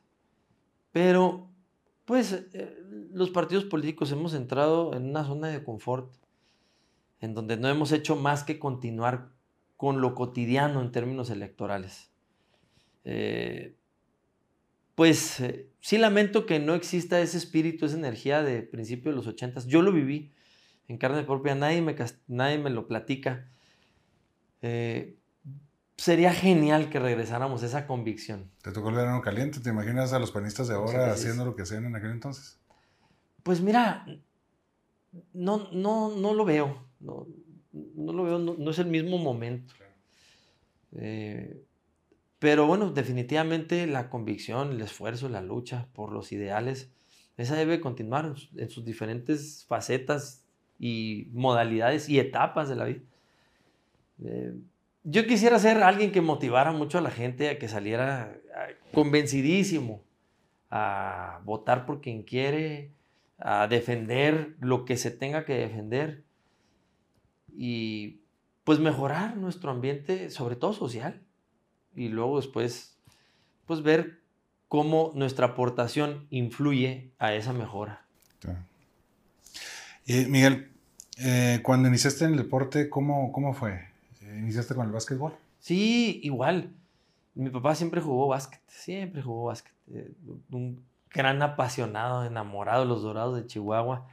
Pero, 0.91 1.46
pues, 2.07 2.31
eh, 2.53 2.83
los 3.11 3.31
partidos 3.31 3.65
políticos 3.65 4.13
hemos 4.13 4.33
entrado 4.33 4.95
en 4.95 5.09
una 5.09 5.25
zona 5.25 5.49
de 5.49 5.61
confort, 5.61 6.15
en 7.19 7.33
donde 7.33 7.57
no 7.57 7.67
hemos 7.67 7.91
hecho 7.91 8.15
más 8.15 8.45
que 8.45 8.59
continuar 8.59 9.33
con 9.75 9.99
lo 9.99 10.15
cotidiano 10.15 10.81
en 10.81 10.93
términos 10.93 11.29
electorales. 11.29 12.09
Eh, 13.03 13.75
pues 14.95 15.41
eh, 15.41 15.69
sí 15.81 15.97
lamento 15.97 16.45
que 16.45 16.59
no 16.59 16.75
exista 16.75 17.19
ese 17.19 17.37
espíritu, 17.37 17.85
esa 17.85 17.97
energía 17.97 18.41
de 18.41 18.61
principio 18.61 19.11
de 19.11 19.17
los 19.17 19.27
ochentas. 19.27 19.67
Yo 19.67 19.81
lo 19.81 19.91
viví 19.91 20.31
en 20.87 20.97
carne 20.97 21.23
propia, 21.23 21.55
nadie 21.55 21.81
me, 21.81 21.93
nadie 22.27 22.57
me 22.57 22.69
lo 22.69 22.87
platica 22.87 23.51
sería 25.97 26.31
genial 26.31 26.89
que 26.89 26.99
regresáramos 26.99 27.63
a 27.63 27.65
esa 27.65 27.87
convicción. 27.87 28.51
¿Te 28.61 28.71
tocó 28.71 28.89
el 28.89 28.95
verano 28.95 29.21
caliente? 29.21 29.59
¿Te 29.59 29.69
imaginas 29.69 30.13
a 30.13 30.19
los 30.19 30.31
panistas 30.31 30.67
de 30.67 30.75
ahora 30.75 31.11
haciendo 31.11 31.43
lo 31.43 31.55
que 31.55 31.63
hacían 31.63 31.85
en 31.85 31.95
aquel 31.95 32.11
entonces? 32.11 32.59
Pues 33.43 33.61
mira, 33.61 34.05
no, 35.33 35.69
no, 35.71 36.09
no 36.15 36.33
lo 36.33 36.45
veo. 36.45 36.85
No, 36.99 37.25
lo 38.13 38.23
veo, 38.23 38.39
no, 38.39 38.71
es 38.71 38.79
el 38.79 38.87
mismo 38.87 39.17
momento. 39.17 39.73
Eh, 40.95 41.63
pero 42.39 42.67
bueno, 42.67 42.91
definitivamente 42.91 43.87
la 43.87 44.09
convicción, 44.09 44.71
el 44.71 44.81
esfuerzo, 44.81 45.29
la 45.29 45.41
lucha 45.41 45.87
por 45.93 46.11
los 46.11 46.31
ideales, 46.31 46.91
esa 47.37 47.55
debe 47.55 47.81
continuar 47.81 48.35
en 48.55 48.69
sus 48.69 48.85
diferentes 48.85 49.65
facetas 49.67 50.43
y 50.79 51.27
modalidades 51.33 52.09
y 52.09 52.19
etapas 52.19 52.69
de 52.69 52.75
la 52.75 52.85
vida. 52.85 53.01
Eh, 54.23 54.53
yo 55.09 55.25
quisiera 55.25 55.57
ser 55.57 55.83
alguien 55.83 56.11
que 56.11 56.19
motivara 56.19 56.73
mucho 56.73 56.97
a 56.97 57.01
la 57.01 57.11
gente 57.11 57.49
a 57.49 57.57
que 57.57 57.69
saliera 57.69 58.37
convencidísimo 58.93 60.03
a 60.69 61.39
votar 61.45 61.85
por 61.85 62.01
quien 62.01 62.23
quiere, 62.23 62.91
a 63.37 63.67
defender 63.67 64.57
lo 64.59 64.83
que 64.83 64.97
se 64.97 65.09
tenga 65.09 65.45
que 65.45 65.53
defender 65.53 66.25
y 67.55 68.19
pues 68.65 68.79
mejorar 68.79 69.37
nuestro 69.37 69.71
ambiente, 69.71 70.29
sobre 70.29 70.57
todo 70.57 70.73
social, 70.73 71.21
y 71.95 72.09
luego 72.09 72.35
después 72.35 72.97
pues 73.65 73.83
ver 73.83 74.19
cómo 74.67 75.13
nuestra 75.15 75.47
aportación 75.47 76.27
influye 76.31 77.11
a 77.17 77.33
esa 77.33 77.53
mejora. 77.53 78.05
Y 80.05 80.25
Miguel, 80.25 80.69
eh, 81.17 81.61
cuando 81.63 81.87
iniciaste 81.87 82.25
en 82.25 82.31
el 82.31 82.37
deporte, 82.37 82.89
¿cómo, 82.89 83.31
cómo 83.31 83.53
fue? 83.53 83.95
¿Iniciaste 84.37 84.75
con 84.75 84.85
el 84.85 84.91
básquetbol? 84.91 85.33
Sí, 85.59 86.19
igual. 86.23 86.71
Mi 87.35 87.49
papá 87.49 87.75
siempre 87.75 88.01
jugó 88.01 88.27
básquet, 88.27 88.61
siempre 88.67 89.21
jugó 89.21 89.45
básquet. 89.45 89.73
Eh, 89.91 90.11
un 90.51 90.83
gran 91.11 91.41
apasionado, 91.41 92.25
enamorado 92.25 92.81
de 92.81 92.87
los 92.87 93.03
Dorados 93.03 93.35
de 93.35 93.45
Chihuahua. 93.45 94.07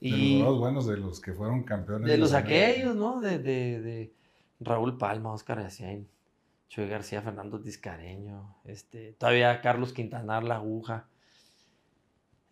Y 0.00 0.10
de 0.10 0.38
los 0.38 0.38
Dorados 0.38 0.58
buenos, 0.60 0.86
de 0.86 0.96
los 0.96 1.20
que 1.20 1.32
fueron 1.32 1.62
campeones. 1.64 2.08
De 2.08 2.18
los 2.18 2.34
aquellos, 2.34 2.96
¿no? 2.96 3.20
De, 3.20 3.38
de, 3.38 4.12
Raúl 4.60 4.96
Palma, 4.96 5.32
Oscar 5.32 5.60
Yacién, 5.60 6.08
Chuy 6.68 6.86
García, 6.86 7.20
Fernando 7.20 7.60
Tiscareño, 7.60 8.56
este, 8.64 9.12
todavía 9.14 9.60
Carlos 9.60 9.92
Quintanar, 9.92 10.44
La 10.44 10.56
Aguja. 10.56 11.08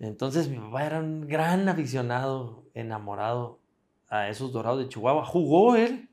Entonces 0.00 0.48
mi 0.48 0.58
papá 0.58 0.86
era 0.86 0.98
un 0.98 1.28
gran 1.28 1.68
aficionado, 1.68 2.64
enamorado 2.74 3.60
a 4.08 4.28
esos 4.28 4.52
Dorados 4.52 4.80
de 4.80 4.88
Chihuahua. 4.88 5.24
Jugó 5.24 5.76
él 5.76 6.09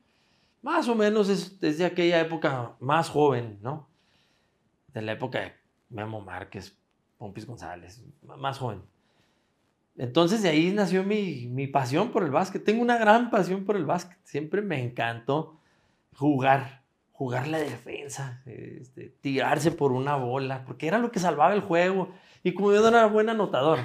más 0.67 0.89
o 0.89 0.95
menos 0.95 1.29
es 1.29 1.61
desde 1.61 1.85
aquella 1.85 2.19
época 2.19 2.75
más 2.81 3.07
joven, 3.07 3.57
¿no? 3.61 3.87
De 4.89 5.01
la 5.01 5.13
época 5.13 5.39
de 5.39 5.53
Memo 5.87 6.19
Márquez, 6.19 6.77
Pompis 7.17 7.45
González, 7.45 8.03
más 8.21 8.57
joven. 8.57 8.81
Entonces 9.95 10.43
de 10.43 10.49
ahí 10.49 10.73
nació 10.73 11.05
mi, 11.05 11.47
mi, 11.47 11.67
pasión 11.67 12.11
por 12.11 12.25
el 12.25 12.31
básquet. 12.31 12.65
Tengo 12.65 12.81
una 12.81 12.97
gran 12.97 13.29
pasión 13.29 13.63
por 13.63 13.77
el 13.77 13.85
básquet. 13.85 14.17
Siempre 14.25 14.61
me 14.61 14.83
encantó 14.83 15.57
jugar, 16.13 16.83
jugar 17.13 17.47
la 17.47 17.59
defensa, 17.59 18.41
este, 18.45 19.15
tirarse 19.21 19.71
por 19.71 19.93
una 19.93 20.17
bola, 20.17 20.65
porque 20.65 20.87
era 20.87 20.97
lo 20.97 21.11
que 21.11 21.19
salvaba 21.19 21.53
el 21.53 21.61
juego. 21.61 22.11
Y 22.43 22.53
como 22.53 22.73
yo 22.73 22.85
era 22.85 23.05
buen 23.05 23.29
anotador, 23.29 23.79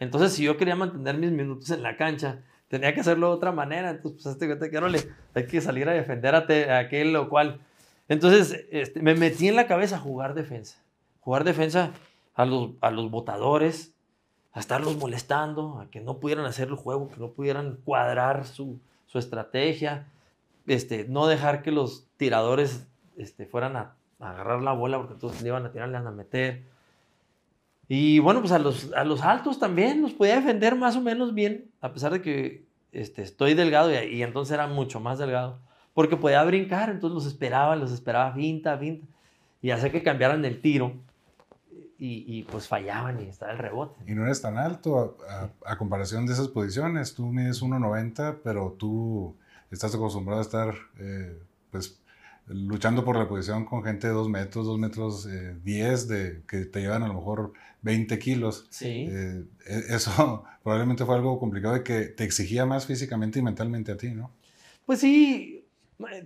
entonces 0.00 0.32
si 0.32 0.42
yo 0.42 0.56
quería 0.56 0.74
mantener 0.74 1.18
mis 1.18 1.30
minutos 1.30 1.70
en 1.70 1.84
la 1.84 1.96
cancha, 1.96 2.42
tenía 2.70 2.94
que 2.94 3.00
hacerlo 3.00 3.26
de 3.26 3.34
otra 3.34 3.50
manera. 3.50 3.90
Entonces, 3.90 4.22
pues, 4.22 4.32
este 4.32 4.46
cuenta 4.46 4.70
que 4.70 4.80
no 4.80 4.88
le, 4.88 5.00
hay 5.34 5.46
que 5.46 5.60
salir 5.60 5.88
a 5.88 5.92
defender 5.92 6.34
a, 6.36 6.78
aquel 6.78 7.14
o 7.16 7.28
cual. 7.28 7.60
Entonces, 8.08 8.64
este, 8.70 9.02
me 9.02 9.14
metí 9.14 9.48
en 9.48 9.56
la 9.56 9.66
cabeza 9.66 9.96
a 9.96 9.98
jugar 9.98 10.34
defensa. 10.34 10.80
Jugar 11.20 11.42
defensa 11.42 11.90
a 12.34 12.44
los, 12.46 12.70
a 12.80 12.92
los 12.92 13.10
votadores, 13.10 13.92
a 14.52 14.60
estarlos 14.60 14.96
molestando, 14.96 15.80
a 15.80 15.90
que 15.90 16.00
no 16.00 16.18
pudieran 16.20 16.46
hacer 16.46 16.68
el 16.68 16.76
juego, 16.76 17.10
que 17.10 17.18
no 17.18 17.32
pudieran 17.32 17.78
cuadrar 17.84 18.46
su, 18.46 18.78
su 19.06 19.18
estrategia, 19.18 20.06
este, 20.68 21.06
no 21.08 21.26
dejar 21.26 21.62
que 21.62 21.72
los 21.72 22.06
tiradores 22.16 22.86
este, 23.16 23.46
fueran 23.46 23.76
a, 23.76 23.96
a 24.20 24.30
agarrar 24.30 24.62
la 24.62 24.72
bola 24.72 24.98
porque 24.98 25.14
entonces 25.14 25.42
le 25.42 25.48
iban 25.48 25.66
a 25.66 25.72
tirar, 25.72 25.88
le 25.88 25.96
iban 25.96 26.06
a 26.06 26.12
meter. 26.12 26.62
Y 27.92 28.20
bueno, 28.20 28.38
pues 28.38 28.52
a 28.52 28.60
los, 28.60 28.92
a 28.92 29.02
los 29.02 29.20
altos 29.20 29.58
también 29.58 30.00
los 30.00 30.12
podía 30.12 30.36
defender 30.36 30.76
más 30.76 30.94
o 30.94 31.00
menos 31.00 31.34
bien, 31.34 31.72
a 31.80 31.92
pesar 31.92 32.12
de 32.12 32.22
que 32.22 32.64
este, 32.92 33.22
estoy 33.22 33.54
delgado 33.54 33.90
y, 33.90 34.22
entonces 34.22 34.54
era 34.54 34.68
mucho 34.68 35.00
más 35.00 35.18
delgado, 35.18 35.58
porque 35.92 36.16
podía 36.16 36.44
brincar, 36.44 36.90
entonces 36.90 37.16
los 37.16 37.26
esperaba, 37.26 37.74
los 37.74 37.90
esperaba 37.90 38.32
finta, 38.32 38.78
finta, 38.78 39.04
y 39.60 39.72
hace 39.72 39.90
que 39.90 40.04
cambiaran 40.04 40.44
el 40.44 40.60
tiro. 40.60 40.92
Y, 41.98 42.44
pues 42.44 42.66
fallaban 42.66 43.20
y 43.20 43.24
estaba 43.24 43.52
el 43.52 43.58
rebote. 43.58 44.00
Y 44.06 44.14
no 44.14 44.24
eres 44.24 44.40
tan 44.40 44.56
alto 44.56 45.18
a, 45.66 45.76
comparación 45.76 46.24
de 46.26 46.32
esas 46.32 46.48
posiciones. 46.48 47.14
Tú 47.14 47.26
mides 47.26 47.60
1,90, 47.60 48.38
pero 48.42 48.76
tú 48.78 49.34
estás 49.70 49.94
acostumbrado 49.94 50.40
a 50.40 50.44
estar 50.44 50.74
eh, 50.98 51.36
pues 51.70 52.00
luchando 52.52 53.04
por 53.04 53.16
la 53.16 53.28
posición 53.28 53.64
con 53.64 53.82
gente 53.82 54.08
de 54.08 54.12
2 54.12 54.28
metros, 54.28 54.66
2 54.66 54.78
metros 54.78 55.28
10, 55.62 56.10
eh, 56.10 56.14
de, 56.14 56.42
que 56.46 56.64
te 56.66 56.80
llevan 56.80 57.02
a 57.02 57.08
lo 57.08 57.14
mejor 57.14 57.52
20 57.82 58.18
kilos. 58.18 58.66
Sí. 58.70 59.08
Eh, 59.08 59.44
e, 59.66 59.94
eso 59.94 60.44
probablemente 60.62 61.04
fue 61.04 61.14
algo 61.14 61.38
complicado 61.38 61.76
y 61.76 61.84
que 61.84 62.06
te 62.06 62.24
exigía 62.24 62.66
más 62.66 62.86
físicamente 62.86 63.38
y 63.38 63.42
mentalmente 63.42 63.92
a 63.92 63.96
ti, 63.96 64.10
¿no? 64.10 64.32
Pues 64.84 65.00
sí, 65.00 65.64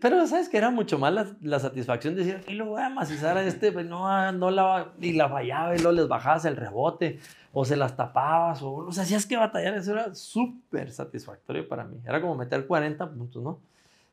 pero 0.01 0.27
sabes 0.27 0.49
que 0.49 0.57
era 0.57 0.71
mucho 0.71 0.99
más 0.99 1.35
la, 1.43 1.59
satisfacción 1.59 2.15
de 2.15 2.25
decir, 2.25 2.45
y 2.49 2.55
lo 2.55 2.67
voy 2.67 2.83
a 2.83 2.89
macizar 2.89 3.37
a 3.37 3.45
este, 3.45 3.73
pues 3.73 3.87
no, 3.87 4.33
no 4.33 4.51
la, 4.51 4.93
y 5.01 5.13
la 5.13 5.29
fallaba 5.29 5.75
y 5.75 5.79
luego 5.79 5.93
les 5.93 6.09
bajabas 6.09 6.47
el 6.47 6.57
rebote, 6.57 7.19
o 7.53 7.65
se 7.65 7.77
las 7.77 7.97
tapabas, 7.97 8.63
o, 8.63 8.73
o 8.77 8.93
sea, 8.93 9.03
hacías 9.03 9.27
que 9.27 9.37
batallar, 9.37 9.75
eso 9.75 9.93
era 9.93 10.15
súper 10.15 10.91
satisfactorio 10.91 11.69
para 11.69 11.85
mí. 11.85 11.99
Era 12.07 12.21
como 12.21 12.37
meter 12.37 12.67
40 12.67 13.11
puntos, 13.11 13.43
¿no? 13.43 13.61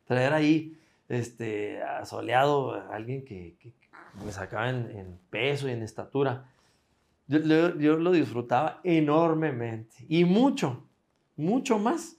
Traer 0.05 0.33
ahí 0.33 0.77
este, 1.11 1.83
asoleado, 1.83 2.73
alguien 2.89 3.25
que, 3.25 3.57
me 4.25 4.31
sacaba 4.31 4.69
en, 4.69 5.19
peso 5.29 5.67
y 5.67 5.71
en 5.71 5.83
estatura. 5.83 6.49
Yo, 7.27 7.97
lo 7.97 8.11
disfrutaba 8.11 8.81
enormemente 8.83 10.05
y 10.09 10.25
mucho, 10.25 10.87
mucho 11.37 11.79
más 11.79 12.17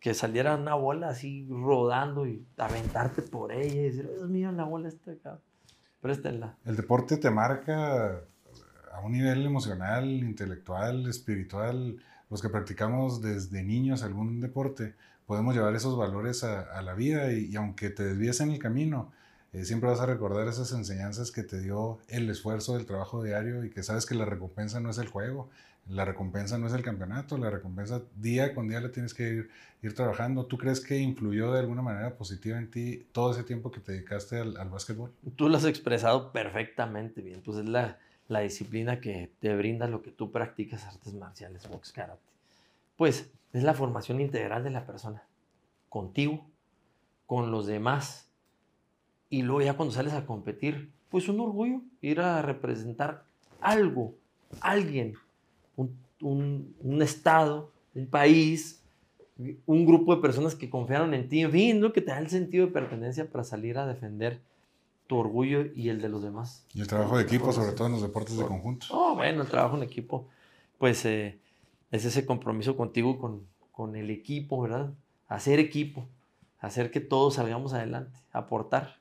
que 0.00 0.14
saliera 0.14 0.56
una 0.56 0.74
bola 0.74 1.08
así 1.08 1.46
rodando 1.48 2.26
y 2.26 2.44
aventarte 2.56 3.22
por 3.22 3.52
ella 3.52 3.74
y 3.74 3.84
decir, 3.84 4.08
Dios 4.08 4.28
mío, 4.28 4.52
la 4.52 4.64
bola 4.64 4.88
está 4.88 5.12
acá, 5.12 5.40
préstenla. 6.00 6.56
El 6.64 6.76
deporte 6.76 7.16
te 7.16 7.30
marca 7.30 8.22
a 8.92 9.00
un 9.00 9.12
nivel 9.12 9.46
emocional, 9.46 10.08
intelectual, 10.08 11.08
espiritual. 11.08 11.96
Los 12.30 12.42
que 12.42 12.48
practicamos 12.48 13.22
desde 13.22 13.62
niños 13.62 14.02
algún 14.02 14.40
deporte, 14.40 14.94
podemos 15.26 15.54
llevar 15.54 15.74
esos 15.74 15.96
valores 15.96 16.44
a, 16.44 16.80
la 16.82 16.94
vida 16.94 17.32
y, 17.32 17.54
aunque 17.56 17.90
te 17.90 18.04
desvíes 18.04 18.40
en 18.40 18.50
el 18.50 18.58
camino, 18.58 19.12
eh, 19.52 19.64
siempre 19.64 19.88
vas 19.88 20.00
a 20.00 20.06
recordar 20.06 20.46
esas 20.48 20.72
enseñanzas 20.72 21.30
que 21.30 21.42
te 21.42 21.60
dio 21.60 21.98
el 22.08 22.28
esfuerzo 22.28 22.76
del 22.76 22.86
trabajo 22.86 23.22
diario 23.22 23.64
y 23.64 23.70
que 23.70 23.82
sabes 23.82 24.06
que 24.06 24.14
la 24.14 24.24
recompensa 24.24 24.80
no 24.80 24.90
es 24.90 24.98
el 24.98 25.08
juego, 25.08 25.48
la 25.88 26.04
recompensa 26.04 26.58
no 26.58 26.66
es 26.66 26.74
el 26.74 26.82
campeonato, 26.82 27.38
la 27.38 27.50
recompensa 27.50 28.02
día 28.16 28.54
con 28.54 28.68
día 28.68 28.80
la 28.80 28.90
tienes 28.90 29.14
que 29.14 29.28
ir, 29.28 29.50
ir 29.82 29.94
trabajando. 29.94 30.44
¿Tú 30.44 30.58
crees 30.58 30.80
que 30.80 30.98
influyó 30.98 31.52
de 31.52 31.60
alguna 31.60 31.80
manera 31.80 32.14
positiva 32.16 32.58
en 32.58 32.70
ti 32.70 33.06
todo 33.12 33.32
ese 33.32 33.42
tiempo 33.42 33.70
que 33.70 33.80
te 33.80 33.92
dedicaste 33.92 34.38
al, 34.38 34.56
al 34.58 34.68
básquetbol? 34.68 35.12
Tú 35.36 35.48
lo 35.48 35.56
has 35.56 35.64
expresado 35.64 36.30
perfectamente 36.32 37.22
bien, 37.22 37.40
pues 37.42 37.58
es 37.58 37.64
la, 37.66 37.98
la 38.28 38.40
disciplina 38.40 39.00
que 39.00 39.30
te 39.40 39.56
brinda 39.56 39.88
lo 39.88 40.02
que 40.02 40.10
tú 40.10 40.30
practicas 40.30 40.84
artes 40.84 41.14
marciales, 41.14 41.68
box, 41.68 41.92
karate. 41.92 42.20
Pues 42.96 43.30
es 43.52 43.62
la 43.62 43.74
formación 43.74 44.20
integral 44.20 44.64
de 44.64 44.70
la 44.70 44.86
persona, 44.86 45.22
contigo, 45.88 46.46
con 47.26 47.50
los 47.50 47.66
demás. 47.66 48.28
Y 49.30 49.42
luego 49.42 49.62
ya 49.62 49.74
cuando 49.74 49.94
sales 49.94 50.12
a 50.12 50.26
competir, 50.26 50.90
pues 51.08 51.28
un 51.28 51.40
orgullo 51.40 51.80
ir 52.02 52.20
a 52.20 52.42
representar 52.42 53.24
algo, 53.60 54.14
alguien, 54.60 55.14
un, 55.76 55.96
un, 56.20 57.02
estado, 57.02 57.72
un 57.94 58.06
país, 58.06 58.82
un 59.66 59.86
grupo 59.86 60.14
de 60.14 60.22
personas 60.22 60.54
que 60.54 60.68
confiaron 60.68 61.14
en 61.14 61.28
ti, 61.28 61.40
en 61.42 61.52
fin, 61.52 61.80
lo 61.80 61.92
que 61.92 62.00
te 62.00 62.10
da 62.10 62.18
el 62.18 62.28
sentido 62.28 62.66
de 62.66 62.72
pertenencia 62.72 63.30
para 63.30 63.44
salir 63.44 63.78
a 63.78 63.86
defender 63.86 64.40
tu 65.08 65.16
orgullo 65.16 65.64
y 65.74 65.88
el 65.88 66.00
de 66.00 66.08
los 66.08 66.22
demás. 66.22 66.64
Y 66.74 66.82
el 66.82 66.86
trabajo 66.86 67.16
de 67.16 67.24
equipo, 67.24 67.50
sobre 67.52 67.72
todo 67.72 67.86
en 67.86 67.94
los 67.94 68.02
deportes 68.02 68.36
de 68.36 68.44
conjunto. 68.44 68.86
Oh, 68.90 69.16
bueno, 69.16 69.42
el 69.42 69.48
trabajo 69.48 69.76
en 69.76 69.82
equipo, 69.82 70.28
pues 70.78 71.04
eh, 71.06 71.40
es 71.90 72.04
ese 72.04 72.24
compromiso 72.26 72.76
contigo, 72.76 73.18
con, 73.18 73.46
con 73.72 73.96
el 73.96 74.10
equipo, 74.10 74.60
¿verdad? 74.60 74.92
Hacer 75.26 75.58
equipo, 75.58 76.06
hacer 76.60 76.90
que 76.90 77.00
todos 77.00 77.34
salgamos 77.34 77.72
adelante, 77.72 78.18
aportar. 78.32 78.97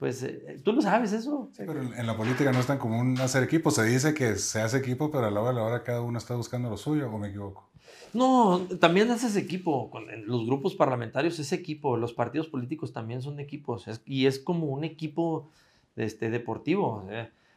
Pues 0.00 0.22
eh, 0.22 0.58
tú 0.64 0.72
lo 0.72 0.80
sabes 0.80 1.12
eso. 1.12 1.50
Sí, 1.52 1.62
pero 1.66 1.82
en 1.82 2.06
la 2.06 2.16
política 2.16 2.50
no 2.50 2.58
es 2.58 2.66
tan 2.66 2.78
común 2.78 3.20
hacer 3.20 3.42
equipo. 3.42 3.70
Se 3.70 3.84
dice 3.84 4.14
que 4.14 4.36
se 4.36 4.62
hace 4.62 4.78
equipo, 4.78 5.10
pero 5.10 5.26
a 5.26 5.30
la 5.30 5.40
hora 5.42 5.50
de 5.50 5.56
la 5.56 5.62
hora 5.62 5.82
cada 5.84 6.00
uno 6.00 6.16
está 6.16 6.34
buscando 6.34 6.70
lo 6.70 6.78
suyo, 6.78 7.10
¿o 7.12 7.18
me 7.18 7.28
equivoco? 7.28 7.68
No, 8.14 8.66
también 8.80 9.10
haces 9.10 9.36
equipo. 9.36 9.90
Los 10.24 10.46
grupos 10.46 10.74
parlamentarios 10.74 11.38
es 11.38 11.52
equipo. 11.52 11.98
Los 11.98 12.14
partidos 12.14 12.48
políticos 12.48 12.94
también 12.94 13.20
son 13.20 13.40
equipos. 13.40 13.88
Es, 13.88 14.00
y 14.06 14.24
es 14.24 14.38
como 14.38 14.68
un 14.68 14.84
equipo 14.84 15.50
este, 15.96 16.30
deportivo. 16.30 17.06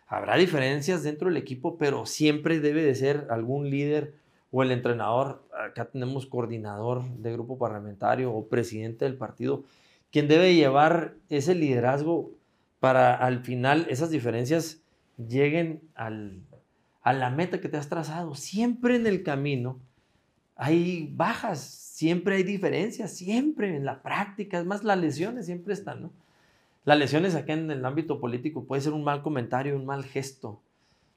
habrá 0.07 0.35
diferencias 0.35 1.01
dentro 1.01 1.29
del 1.29 1.37
equipo, 1.37 1.77
pero 1.77 2.05
siempre 2.05 2.59
debe 2.59 2.83
de 2.83 2.93
ser 2.93 3.27
algún 3.29 3.69
líder 3.69 4.15
o 4.51 4.63
el 4.63 4.71
entrenador. 4.71 5.47
Acá 5.65 5.85
tenemos 5.85 6.25
coordinador 6.25 7.05
de 7.19 7.31
grupo 7.31 7.57
parlamentario 7.57 8.33
o 8.33 8.49
presidente 8.49 9.05
del 9.05 9.15
partido 9.15 9.63
quien 10.13 10.27
debe 10.27 10.53
llevar 10.53 11.15
ese 11.29 11.55
liderazgo 11.55 12.31
para 12.79 13.15
al 13.15 13.43
final 13.43 13.87
esas 13.89 14.11
diferencias 14.11 14.83
lleguen 15.17 15.81
al, 15.95 16.43
a 17.01 17.13
la 17.13 17.31
meta 17.31 17.59
que 17.59 17.67
te 17.67 17.77
has 17.77 17.89
trazado. 17.89 18.35
Siempre 18.35 18.95
en 18.95 19.07
el 19.07 19.23
camino 19.23 19.79
hay 20.55 21.11
bajas, 21.15 21.61
siempre 21.61 22.35
hay 22.35 22.43
diferencias, 22.43 23.17
siempre 23.17 23.75
en 23.75 23.85
la 23.85 24.03
práctica, 24.03 24.59
es 24.59 24.65
más, 24.67 24.83
las 24.83 24.99
lesiones 24.99 25.47
siempre 25.47 25.73
están, 25.73 26.03
¿no? 26.03 26.11
Las 26.85 26.99
lesiones 26.99 27.33
acá 27.33 27.53
en 27.53 27.71
el 27.71 27.83
ámbito 27.83 28.19
político 28.19 28.65
puede 28.65 28.83
ser 28.83 28.93
un 28.93 29.03
mal 29.03 29.23
comentario, 29.23 29.75
un 29.75 29.87
mal 29.87 30.03
gesto, 30.03 30.61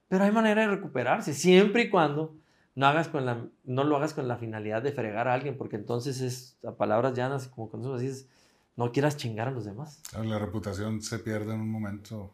pero 0.08 0.24
hay 0.24 0.32
manera 0.32 0.62
de 0.62 0.68
recuperarse, 0.68 1.34
siempre 1.34 1.82
y 1.82 1.90
cuando 1.90 2.34
no, 2.74 2.86
hagas 2.86 3.08
con 3.08 3.26
la, 3.26 3.44
no 3.64 3.84
lo 3.84 3.96
hagas 3.96 4.14
con 4.14 4.26
la 4.26 4.38
finalidad 4.38 4.80
de 4.80 4.92
fregar 4.92 5.28
a 5.28 5.34
alguien, 5.34 5.58
porque 5.58 5.76
entonces 5.76 6.22
es, 6.22 6.56
a 6.64 6.72
palabras 6.72 7.12
llanas, 7.12 7.48
como 7.48 7.68
cuando 7.68 7.98
dices, 7.98 8.26
no 8.76 8.92
quieras 8.92 9.16
chingar 9.16 9.48
a 9.48 9.50
los 9.50 9.64
demás. 9.64 10.00
La 10.22 10.38
reputación 10.38 11.02
se 11.02 11.18
pierde 11.18 11.54
en 11.54 11.60
un 11.60 11.70
momento 11.70 12.30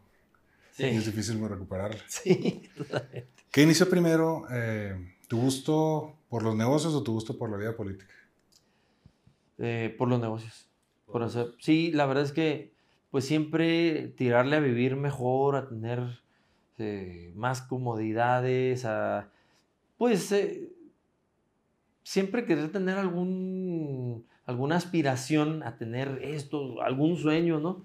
sí. 0.72 0.85
y 0.85 0.96
es 0.96 1.07
difícil 1.07 1.40
recuperarla. 1.48 2.00
Sí, 2.09 2.68
totalmente. 2.76 3.44
¿Qué 3.50 3.62
inició 3.62 3.88
primero? 3.88 4.44
Eh, 4.50 5.14
¿Tu 5.28 5.40
gusto 5.40 6.16
por 6.28 6.42
los 6.42 6.57
negocios 6.57 6.94
o 6.94 7.02
tu 7.02 7.12
gusto 7.12 7.38
por 7.38 7.50
la 7.50 7.57
vida 7.57 7.76
política? 7.76 8.14
Eh, 9.59 9.94
por 9.96 10.09
los 10.09 10.20
negocios. 10.20 10.68
Por 11.07 11.22
hacer, 11.22 11.55
sí, 11.59 11.92
la 11.92 12.07
verdad 12.07 12.24
es 12.24 12.33
que 12.33 12.72
pues 13.11 13.26
siempre 13.26 14.09
tirarle 14.09 14.57
a 14.57 14.61
vivir 14.61 14.96
mejor, 14.96 15.57
a 15.57 15.68
tener 15.68 16.22
eh, 16.78 17.33
más 17.37 17.61
comodidades, 17.61 18.87
a 18.87 19.31
pues 19.98 20.33
eh, 20.33 20.72
siempre 22.02 22.46
querer 22.46 22.72
tener 22.72 22.96
algún 22.98 24.26
alguna 24.53 24.77
aspiración 24.77 25.62
a 25.62 25.77
tener 25.77 26.21
esto, 26.23 26.83
algún 26.83 27.17
sueño, 27.17 27.59
¿no? 27.59 27.83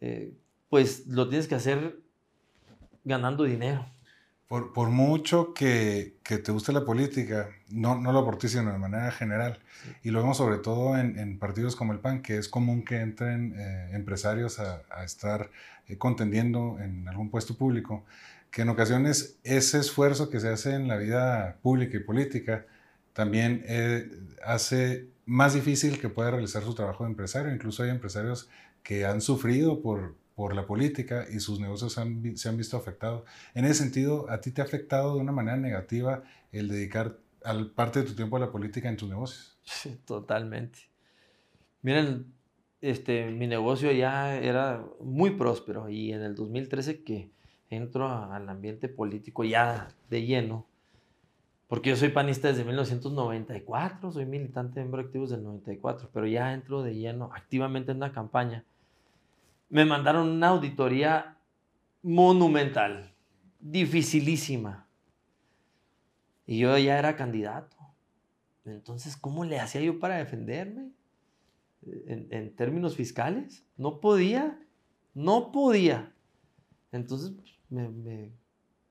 Eh, 0.00 0.34
pues 0.68 1.06
lo 1.06 1.28
tienes 1.28 1.48
que 1.48 1.54
hacer 1.54 1.98
ganando 3.04 3.44
dinero. 3.44 3.86
Por, 4.46 4.72
por 4.74 4.90
mucho 4.90 5.54
que, 5.54 6.18
que, 6.22 6.36
te 6.36 6.52
guste 6.52 6.72
la 6.72 6.84
política, 6.84 7.48
no, 7.70 7.98
no 7.98 8.12
lo 8.12 8.24
por 8.24 8.36
ti, 8.36 8.48
sino 8.48 8.70
de 8.70 8.78
manera 8.78 9.10
general, 9.10 9.58
sí. 9.82 9.90
y 10.04 10.10
lo 10.10 10.20
vemos 10.20 10.36
sobre 10.36 10.58
todo 10.58 10.98
en, 10.98 11.18
en, 11.18 11.38
partidos 11.38 11.74
como 11.76 11.92
el 11.92 11.98
PAN, 11.98 12.20
que 12.20 12.36
es 12.36 12.48
común 12.48 12.84
que 12.84 13.00
entren 13.00 13.54
eh, 13.56 13.90
empresarios 13.92 14.60
a, 14.60 14.82
a 14.90 15.04
estar 15.04 15.50
eh, 15.88 15.96
contendiendo 15.96 16.78
en 16.78 17.08
algún 17.08 17.30
puesto 17.30 17.56
público, 17.56 18.04
que 18.50 18.62
en 18.62 18.68
ocasiones 18.68 19.38
ese 19.42 19.78
esfuerzo 19.78 20.28
que 20.28 20.40
se 20.40 20.50
hace 20.50 20.74
en 20.74 20.88
la 20.88 20.98
vida 20.98 21.56
pública 21.62 21.96
y 21.96 22.00
política 22.00 22.66
también 23.14 23.64
eh, 23.66 24.10
hace 24.44 25.08
más 25.24 25.54
difícil 25.54 25.98
que 25.98 26.10
pueda 26.10 26.32
realizar 26.32 26.62
su 26.62 26.74
trabajo 26.74 27.04
de 27.04 27.10
empresario. 27.10 27.52
Incluso 27.52 27.82
hay 27.82 27.90
empresarios 27.90 28.50
que 28.82 29.06
han 29.06 29.22
sufrido 29.22 29.80
por, 29.80 30.14
por 30.34 30.54
la 30.54 30.66
política 30.66 31.24
y 31.32 31.40
sus 31.40 31.58
negocios 31.58 31.94
se 31.94 32.48
han 32.48 32.56
visto 32.56 32.76
afectados. 32.76 33.24
En 33.54 33.64
ese 33.64 33.82
sentido, 33.82 34.28
¿a 34.28 34.40
ti 34.40 34.50
te 34.50 34.60
ha 34.60 34.64
afectado 34.64 35.14
de 35.14 35.20
una 35.20 35.32
manera 35.32 35.56
negativa 35.56 36.22
el 36.52 36.68
dedicar 36.68 37.18
parte 37.74 38.00
de 38.00 38.06
tu 38.06 38.14
tiempo 38.14 38.36
a 38.36 38.40
la 38.40 38.50
política 38.50 38.88
en 38.88 38.96
tus 38.96 39.08
negocios? 39.08 39.56
Totalmente. 40.04 40.80
Miren, 41.82 42.32
este, 42.80 43.30
mi 43.30 43.46
negocio 43.46 43.92
ya 43.92 44.36
era 44.36 44.84
muy 45.00 45.30
próspero 45.30 45.88
y 45.88 46.12
en 46.12 46.22
el 46.22 46.34
2013 46.34 47.02
que 47.02 47.30
entro 47.70 48.08
al 48.08 48.48
ambiente 48.48 48.88
político 48.88 49.44
ya 49.44 49.88
de 50.10 50.26
lleno, 50.26 50.66
porque 51.68 51.90
yo 51.90 51.96
soy 51.96 52.10
panista 52.10 52.48
desde 52.48 52.64
1994, 52.64 54.12
soy 54.12 54.26
militante 54.26 54.74
de 54.74 54.80
miembros 54.82 55.06
activos 55.06 55.30
del 55.30 55.42
94, 55.42 56.10
pero 56.12 56.26
ya 56.26 56.52
entro 56.52 56.82
de 56.82 56.94
lleno 56.94 57.30
activamente 57.32 57.92
en 57.92 57.98
una 57.98 58.12
campaña. 58.12 58.64
Me 59.70 59.84
mandaron 59.84 60.28
una 60.28 60.48
auditoría 60.48 61.38
monumental, 62.02 63.14
dificilísima. 63.60 64.86
Y 66.46 66.58
yo 66.58 66.76
ya 66.76 66.98
era 66.98 67.16
candidato. 67.16 67.76
Entonces, 68.66 69.16
¿cómo 69.16 69.44
le 69.44 69.58
hacía 69.58 69.80
yo 69.80 69.98
para 69.98 70.16
defenderme? 70.16 70.90
En, 72.06 72.54
términos 72.56 72.96
fiscales, 72.96 73.66
no 73.76 74.00
podía, 74.00 74.58
no 75.12 75.52
podía. 75.52 76.14
Entonces, 76.92 77.32
me, 77.68 78.32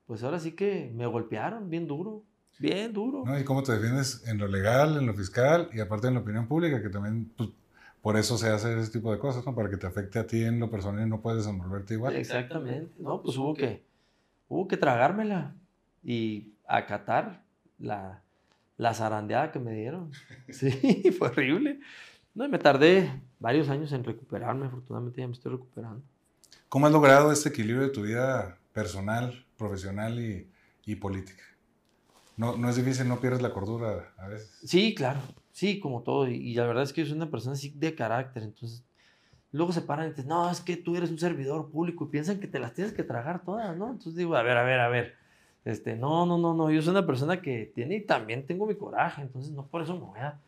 pues 0.05 0.23
ahora 0.23 0.39
sí 0.39 0.51
que 0.51 0.91
me 0.93 1.07
golpearon 1.07 1.69
bien 1.69 1.87
duro. 1.87 2.23
Bien 2.59 2.93
duro. 2.93 3.23
¿No? 3.25 3.39
¿Y 3.39 3.43
cómo 3.43 3.63
te 3.63 3.73
defiendes 3.73 4.23
en 4.27 4.37
lo 4.37 4.47
legal, 4.47 4.97
en 4.97 5.05
lo 5.05 5.13
fiscal 5.13 5.69
y 5.73 5.79
aparte 5.79 6.07
en 6.07 6.15
la 6.15 6.19
opinión 6.21 6.47
pública, 6.47 6.81
que 6.81 6.89
también 6.89 7.31
pues, 7.35 7.49
por 8.01 8.17
eso 8.17 8.37
se 8.37 8.49
hace 8.49 8.77
ese 8.79 8.91
tipo 8.91 9.11
de 9.11 9.17
cosas, 9.17 9.45
¿no? 9.45 9.55
Para 9.55 9.69
que 9.69 9.77
te 9.77 9.87
afecte 9.87 10.19
a 10.19 10.27
ti 10.27 10.43
en 10.43 10.59
lo 10.59 10.69
personal 10.69 11.05
y 11.05 11.09
no 11.09 11.21
puedes 11.21 11.45
desenvolverte 11.45 11.93
igual. 11.93 12.15
Exactamente. 12.15 12.91
No, 12.99 13.21
pues 13.21 13.37
hubo 13.37 13.53
que, 13.53 13.83
hubo 14.49 14.67
que 14.67 14.77
tragármela 14.77 15.55
y 16.03 16.53
acatar 16.67 17.43
la, 17.79 18.21
la 18.77 18.93
zarandeada 18.93 19.51
que 19.51 19.59
me 19.59 19.73
dieron. 19.73 20.11
Sí, 20.49 20.69
fue 21.17 21.29
horrible. 21.29 21.79
No, 22.35 22.45
y 22.45 22.49
me 22.49 22.59
tardé 22.59 23.21
varios 23.39 23.69
años 23.69 23.93
en 23.93 24.03
recuperarme, 24.03 24.65
afortunadamente 24.65 25.21
ya 25.21 25.27
me 25.27 25.33
estoy 25.33 25.53
recuperando. 25.53 26.01
¿Cómo 26.67 26.87
has 26.87 26.91
logrado 26.91 27.31
este 27.31 27.49
equilibrio 27.49 27.83
de 27.83 27.93
tu 27.93 28.01
vida 28.01 28.57
personal, 28.73 29.45
profesional 29.57 30.19
y, 30.19 30.49
y 30.85 30.95
política? 30.95 31.43
No, 32.35 32.57
no 32.57 32.69
es 32.69 32.75
difícil, 32.75 33.07
no 33.07 33.19
pierdes 33.19 33.41
la 33.41 33.53
cordura 33.53 34.11
a 34.17 34.27
veces. 34.27 34.59
Sí, 34.63 34.95
claro, 34.95 35.19
sí, 35.51 35.79
como 35.79 36.01
todo. 36.01 36.27
Y, 36.27 36.53
la 36.55 36.65
verdad 36.65 36.83
es 36.83 36.93
que 36.93 37.01
yo 37.01 37.07
soy 37.07 37.17
una 37.17 37.29
persona 37.29 37.53
así 37.53 37.69
de 37.75 37.93
carácter, 37.95 38.43
entonces 38.43 38.83
luego 39.51 39.71
se 39.71 39.81
paran 39.81 40.07
y 40.07 40.09
dicen, 40.09 40.27
no, 40.27 40.49
es 40.49 40.61
que 40.61 40.77
tú 40.77 40.95
eres 40.95 41.11
un 41.11 41.19
servidor 41.19 41.69
público 41.69 42.05
y 42.05 42.11
piensan 42.11 42.39
que 42.39 42.47
te 42.47 42.59
las 42.59 42.73
tienes 42.73 42.93
que 42.93 43.03
tragar 43.03 43.43
todas, 43.43 43.77
¿no? 43.77 43.91
Entonces 43.91 44.15
digo, 44.15 44.35
a 44.35 44.41
ver, 44.41 44.57
a 44.57 44.63
ver, 44.63 44.79
a 44.79 44.89
ver. 44.89 45.15
Este, 45.63 45.95
no, 45.95 46.25
no, 46.25 46.37
no, 46.37 46.53
no, 46.53 46.71
yo 46.71 46.81
soy 46.81 46.91
una 46.91 47.05
persona 47.05 47.41
que 47.41 47.71
tiene 47.73 47.97
y 47.97 48.05
también 48.05 48.45
tengo 48.45 48.65
mi 48.65 48.75
coraje, 48.75 49.21
entonces 49.21 49.51
no 49.51 49.67
por 49.67 49.81
eso 49.81 49.93
me 49.93 50.05
voy 50.05 50.19
a 50.19 50.39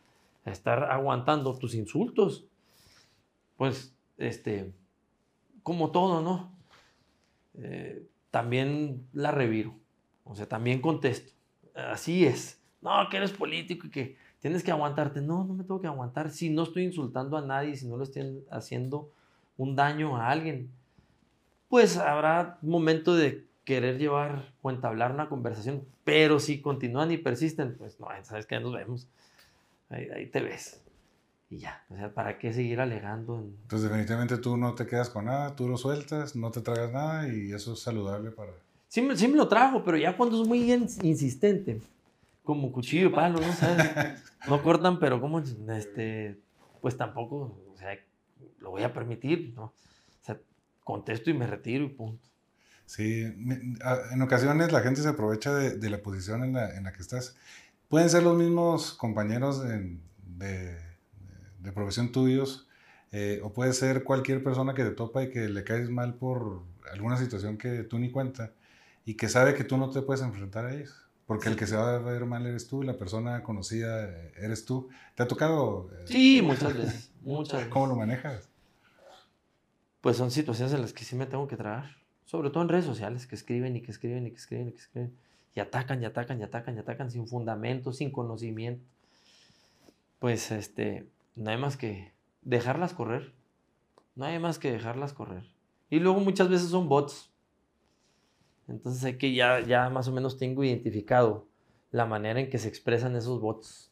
estar 0.44 0.90
aguantando 0.90 1.56
tus 1.56 1.74
insultos. 1.74 2.46
Pues, 3.56 3.94
este, 4.18 4.72
como 5.62 5.90
todo, 5.90 6.20
¿no? 6.20 6.52
Eh, 7.54 8.06
también 8.30 9.06
la 9.12 9.30
reviro, 9.30 9.74
o 10.24 10.34
sea, 10.34 10.46
también 10.46 10.82
contesto 10.82 11.35
así 11.76 12.26
es. 12.26 12.60
No, 12.80 13.08
que 13.10 13.16
eres 13.16 13.32
político 13.32 13.86
y 13.86 13.90
que 13.90 14.16
tienes 14.40 14.62
que 14.62 14.70
aguantarte. 14.70 15.20
No, 15.20 15.44
no 15.44 15.54
me 15.54 15.64
tengo 15.64 15.80
que 15.80 15.86
aguantar. 15.86 16.30
Si 16.30 16.50
no 16.50 16.64
estoy 16.64 16.84
insultando 16.84 17.36
a 17.36 17.42
nadie, 17.42 17.76
si 17.76 17.86
no 17.86 17.96
lo 17.96 18.04
estoy 18.04 18.44
haciendo 18.50 19.10
un 19.56 19.74
daño 19.74 20.16
a 20.16 20.30
alguien, 20.30 20.70
pues 21.68 21.96
habrá 21.96 22.58
momento 22.62 23.14
de 23.14 23.46
querer 23.64 23.98
llevar 23.98 24.54
o 24.62 24.70
entablar 24.70 25.12
una 25.12 25.28
conversación, 25.28 25.84
pero 26.04 26.38
si 26.38 26.60
continúan 26.60 27.10
y 27.10 27.18
persisten, 27.18 27.74
pues 27.76 27.98
no, 27.98 28.06
sabes 28.22 28.46
que 28.46 28.60
nos 28.60 28.72
vemos, 28.72 29.08
ahí, 29.90 30.26
te 30.26 30.40
ves. 30.40 30.80
Y 31.50 31.58
ya, 31.58 31.84
o 31.90 31.96
sea, 31.96 32.14
¿para 32.14 32.38
qué 32.38 32.52
seguir 32.52 32.80
alegando? 32.80 33.40
Entonces 33.40 33.88
definitivamente 33.88 34.38
tú 34.38 34.56
no 34.56 34.74
te 34.74 34.86
quedas 34.86 35.10
con 35.10 35.26
nada, 35.26 35.54
tú 35.56 35.68
lo 35.68 35.76
sueltas, 35.76 36.36
no 36.36 36.50
te 36.50 36.60
tragas 36.60 36.92
nada 36.92 37.28
y 37.28 37.52
eso 37.52 37.72
es 37.72 37.80
saludable 37.80 38.30
para... 38.30 38.52
Sí, 38.96 39.06
sí 39.14 39.28
me 39.28 39.36
lo 39.36 39.46
trajo, 39.46 39.84
pero 39.84 39.98
ya 39.98 40.16
cuando 40.16 40.40
es 40.40 40.48
muy 40.48 40.72
insistente, 41.02 41.82
como 42.42 42.72
cuchillo 42.72 43.08
y 43.08 43.12
palo, 43.12 43.38
¿no? 43.38 43.52
¿Sabes? 43.52 43.86
No 44.48 44.62
cortan, 44.62 44.98
pero 44.98 45.20
como, 45.20 45.40
este, 45.40 46.40
pues 46.80 46.96
tampoco, 46.96 47.60
o 47.74 47.76
sea, 47.76 47.90
lo 48.58 48.70
voy 48.70 48.84
a 48.84 48.94
permitir, 48.94 49.52
¿no? 49.54 49.64
O 49.64 49.74
sea, 50.22 50.40
contesto 50.82 51.28
y 51.28 51.34
me 51.34 51.46
retiro 51.46 51.84
y 51.84 51.88
punto. 51.90 52.26
Sí, 52.86 53.22
en 53.22 54.22
ocasiones 54.22 54.72
la 54.72 54.80
gente 54.80 55.02
se 55.02 55.08
aprovecha 55.08 55.52
de, 55.52 55.90
la 55.90 55.98
posición 55.98 56.42
en 56.42 56.54
la, 56.54 56.74
en 56.74 56.84
la, 56.84 56.94
que 56.94 57.02
estás. 57.02 57.36
Pueden 57.90 58.08
ser 58.08 58.22
los 58.22 58.38
mismos 58.38 58.94
compañeros 58.94 59.62
de, 59.62 59.98
de, 60.38 61.72
profesión 61.74 62.12
tuyos, 62.12 62.66
eh, 63.12 63.40
o 63.42 63.52
puede 63.52 63.74
ser 63.74 64.04
cualquier 64.04 64.42
persona 64.42 64.72
que 64.72 64.84
te 64.84 64.92
topa 64.92 65.22
y 65.22 65.28
que 65.28 65.50
le 65.50 65.64
caes 65.64 65.90
mal 65.90 66.14
por 66.14 66.62
alguna 66.90 67.18
situación 67.18 67.58
que 67.58 67.82
tú 67.82 67.98
ni 67.98 68.10
cuenta 68.10 68.52
y 69.06 69.14
que 69.14 69.28
sabe 69.28 69.54
que 69.54 69.64
tú 69.64 69.78
no 69.78 69.88
te 69.88 70.02
puedes 70.02 70.22
enfrentar 70.22 70.66
a 70.66 70.74
ellos. 70.74 70.92
Porque 71.26 71.48
el 71.48 71.56
que 71.56 71.66
se 71.66 71.76
va 71.76 71.94
a 71.94 71.98
ver 71.98 72.26
mal 72.26 72.44
eres 72.44 72.68
tú, 72.68 72.82
la 72.82 72.98
persona 72.98 73.42
conocida 73.42 74.04
eres 74.36 74.64
tú. 74.64 74.88
¿Te 75.14 75.22
ha 75.22 75.28
tocado? 75.28 75.88
Eh, 75.92 76.04
sí, 76.06 76.42
muchas 76.44 76.76
veces. 76.76 77.10
Muchas 77.22 77.66
¿Cómo 77.68 77.86
lo 77.86 77.96
manejas? 77.96 78.48
Pues 80.00 80.16
son 80.16 80.30
situaciones 80.30 80.74
en 80.74 80.82
las 80.82 80.92
que 80.92 81.04
sí 81.04 81.16
me 81.16 81.26
tengo 81.26 81.46
que 81.48 81.56
tragar. 81.56 81.96
Sobre 82.26 82.50
todo 82.50 82.62
en 82.62 82.68
redes 82.68 82.84
sociales, 82.84 83.26
que 83.26 83.36
escriben 83.36 83.76
y 83.76 83.80
que 83.80 83.92
escriben 83.92 84.26
y 84.26 84.30
que 84.30 84.36
escriben 84.36 84.68
y 84.68 84.72
que 84.72 84.78
escriben. 84.78 85.16
Y 85.54 85.60
atacan 85.60 86.02
y 86.02 86.04
atacan 86.04 86.40
y 86.40 86.42
atacan 86.42 86.76
y 86.76 86.80
atacan 86.80 87.10
sin 87.10 87.28
fundamento, 87.28 87.92
sin 87.92 88.10
conocimiento. 88.10 88.84
Pues 90.18 90.50
este, 90.50 91.08
no 91.36 91.50
hay 91.50 91.58
más 91.58 91.76
que 91.76 92.12
dejarlas 92.42 92.92
correr. 92.92 93.32
No 94.16 94.26
hay 94.26 94.38
más 94.40 94.58
que 94.58 94.72
dejarlas 94.72 95.12
correr. 95.12 95.44
Y 95.90 96.00
luego 96.00 96.20
muchas 96.20 96.48
veces 96.48 96.70
son 96.70 96.88
bots 96.88 97.30
entonces 98.68 99.00
sé 99.00 99.18
que 99.18 99.32
ya, 99.34 99.60
ya 99.60 99.88
más 99.90 100.08
o 100.08 100.12
menos 100.12 100.38
tengo 100.38 100.64
identificado 100.64 101.46
la 101.90 102.06
manera 102.06 102.40
en 102.40 102.50
que 102.50 102.58
se 102.58 102.68
expresan 102.68 103.16
esos 103.16 103.40
bots. 103.40 103.90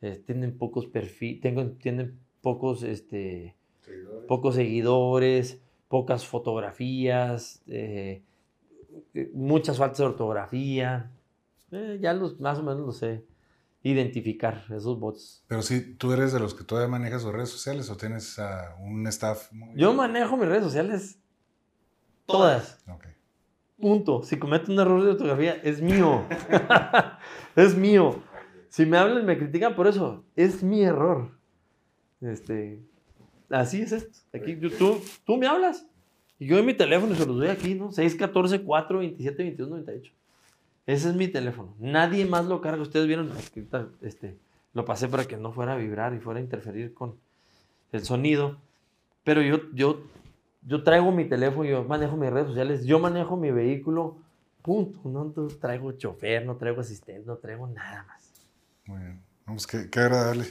Eh, 0.00 0.22
tienen 0.26 0.56
pocos 0.56 0.86
perfiles, 0.86 1.40
tienen 1.78 2.18
pocos, 2.40 2.82
este, 2.82 3.56
seguidores. 3.80 4.26
pocos 4.26 4.54
seguidores, 4.54 5.60
pocas 5.88 6.26
fotografías, 6.26 7.62
eh, 7.66 8.22
eh, 9.14 9.30
muchas 9.34 9.76
faltas 9.78 9.98
de 9.98 10.04
ortografía. 10.04 11.12
ya 12.00 12.14
los, 12.14 12.40
más 12.40 12.58
o 12.58 12.62
menos 12.62 12.80
lo 12.80 12.92
sé 12.92 13.24
identificar, 13.82 14.64
esos 14.70 14.98
bots. 14.98 15.44
Pero 15.46 15.62
si 15.62 15.94
tú 15.94 16.12
eres 16.12 16.32
de 16.32 16.40
los 16.40 16.54
que 16.54 16.64
todavía 16.64 16.90
manejas 16.90 17.22
sus 17.22 17.32
redes 17.32 17.48
sociales 17.48 17.88
o 17.90 17.96
tienes 17.96 18.38
un 18.80 19.06
staff 19.06 19.50
Yo 19.76 19.94
manejo 19.94 20.36
mis 20.36 20.48
redes 20.48 20.64
sociales 20.64 21.18
todas. 22.26 22.78
Okay. 22.88 23.17
Punto. 23.80 24.22
Si 24.22 24.38
cometo 24.38 24.72
un 24.72 24.80
error 24.80 25.02
de 25.04 25.10
ortografía, 25.10 25.60
es 25.62 25.80
mío. 25.80 26.24
es 27.56 27.76
mío. 27.76 28.22
Si 28.68 28.84
me 28.84 28.98
hablan 28.98 29.24
me 29.24 29.38
critican 29.38 29.74
por 29.74 29.86
eso, 29.86 30.24
es 30.36 30.62
mi 30.62 30.82
error. 30.82 31.30
Este, 32.20 32.82
así 33.48 33.82
es 33.82 33.92
esto. 33.92 34.18
Aquí, 34.34 34.56
tú, 34.56 35.00
tú 35.24 35.36
me 35.36 35.46
hablas. 35.46 35.86
Y 36.38 36.46
yo 36.46 36.58
en 36.58 36.66
mi 36.66 36.74
teléfono 36.74 37.14
se 37.14 37.26
los 37.26 37.36
doy 37.36 37.48
aquí, 37.48 37.74
¿no? 37.74 37.92
614 37.92 38.62
4 38.64 38.98
27 38.98 39.42
21 39.42 39.70
98. 39.70 40.12
Ese 40.86 41.08
es 41.10 41.14
mi 41.14 41.28
teléfono. 41.28 41.74
Nadie 41.78 42.24
más 42.26 42.46
lo 42.46 42.60
carga. 42.60 42.82
Ustedes 42.82 43.06
vieron, 43.06 43.30
este, 44.00 44.38
lo 44.72 44.84
pasé 44.84 45.08
para 45.08 45.24
que 45.26 45.36
no 45.36 45.52
fuera 45.52 45.74
a 45.74 45.76
vibrar 45.76 46.14
y 46.14 46.18
fuera 46.18 46.40
a 46.40 46.42
interferir 46.42 46.94
con 46.94 47.16
el 47.92 48.04
sonido. 48.04 48.58
Pero 49.24 49.42
yo, 49.42 49.60
yo 49.74 50.02
yo 50.68 50.82
traigo 50.84 51.10
mi 51.10 51.24
teléfono, 51.24 51.64
yo 51.64 51.82
manejo 51.84 52.16
mis 52.16 52.30
redes 52.30 52.48
sociales, 52.48 52.84
yo 52.84 52.98
manejo 52.98 53.36
mi 53.36 53.50
vehículo, 53.50 54.18
punto. 54.62 55.00
No 55.08 55.32
traigo 55.60 55.92
chofer, 55.92 56.44
no 56.44 56.56
traigo 56.56 56.82
asistente, 56.82 57.26
no 57.26 57.36
traigo 57.36 57.66
nada 57.66 58.04
más. 58.06 58.30
Muy 58.84 59.00
bien, 59.00 59.22
vamos, 59.46 59.66
qué, 59.66 59.88
qué 59.90 60.00
agradable. 60.00 60.44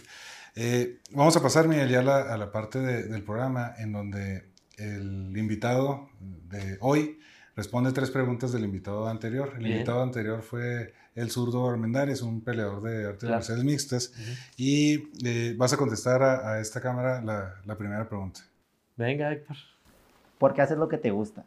Eh, 0.55 1.01
vamos 1.11 1.37
a 1.37 1.41
pasar, 1.41 1.67
Miguel, 1.67 1.89
ya 1.89 1.99
a 1.99 2.03
la, 2.03 2.33
a 2.33 2.37
la 2.37 2.51
parte 2.51 2.79
del 2.79 3.23
programa 3.23 3.73
en 3.77 3.91
donde 3.91 4.49
el 4.77 5.37
invitado 5.37 6.09
de 6.19 6.77
hoy 6.81 7.19
responde 7.55 7.91
tres 7.91 8.09
preguntas 8.09 8.51
del 8.51 8.63
invitado 8.63 9.07
anterior. 9.07 9.53
El 9.57 9.67
invitado 9.67 10.01
anterior 10.01 10.41
fue 10.41 10.93
el 11.13 11.29
zurdo 11.29 11.69
Armendáriz, 11.69 12.23
un 12.23 12.41
peleador 12.41 12.81
de 12.81 13.05
artes 13.05 13.29
marciales 13.29 13.63
mixtas. 13.63 14.13
Y 14.55 15.09
eh, 15.23 15.55
vas 15.57 15.73
a 15.73 15.77
contestar 15.77 16.23
a, 16.23 16.53
a 16.53 16.59
esta 16.59 16.81
cámara 16.81 17.21
la, 17.21 17.55
la 17.65 17.77
primera 17.77 18.07
pregunta. 18.07 18.41
Venga, 18.95 19.31
Héctor. 19.31 19.57
¿Por 20.37 20.53
qué 20.53 20.61
haces 20.61 20.77
lo 20.77 20.87
que 20.87 20.97
te 20.97 21.11
gusta? 21.11 21.45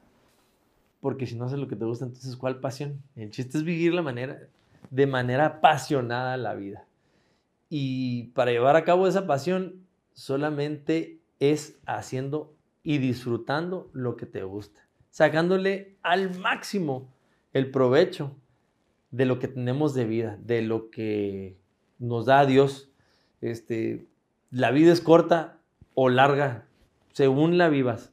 Porque 1.01 1.27
si 1.27 1.37
no 1.37 1.45
haces 1.45 1.59
lo 1.59 1.69
que 1.69 1.77
te 1.77 1.85
gusta, 1.85 2.05
entonces 2.05 2.37
¿cuál 2.37 2.61
pasión? 2.61 3.03
El 3.17 3.31
chiste 3.31 3.59
es 3.59 3.65
vivir 3.65 3.95
la 3.95 4.03
manera, 4.03 4.39
de 4.91 5.07
manera 5.07 5.47
apasionada 5.47 6.37
la 6.37 6.55
vida. 6.55 6.85
Y 7.69 8.25
para 8.35 8.51
llevar 8.51 8.77
a 8.77 8.85
cabo 8.85 9.07
esa 9.07 9.27
pasión, 9.27 9.87
solamente 10.13 11.21
es 11.39 11.79
haciendo 11.87 12.53
y 12.83 12.99
disfrutando 12.99 13.89
lo 13.93 14.17
que 14.17 14.27
te 14.27 14.43
gusta, 14.43 14.87
sacándole 15.11 15.97
al 16.03 16.37
máximo 16.39 17.09
el 17.53 17.71
provecho 17.71 18.37
de 19.11 19.25
lo 19.25 19.39
que 19.39 19.49
tenemos 19.49 19.95
de 19.95 20.05
vida, 20.05 20.39
de 20.43 20.63
lo 20.63 20.91
que 20.91 21.57
nos 21.99 22.27
da 22.27 22.45
Dios. 22.45 22.91
Este, 23.41 24.07
la 24.51 24.71
vida 24.71 24.93
es 24.93 25.01
corta 25.01 25.59
o 25.95 26.09
larga, 26.09 26.67
según 27.13 27.57
la 27.57 27.69
vivas 27.69 28.13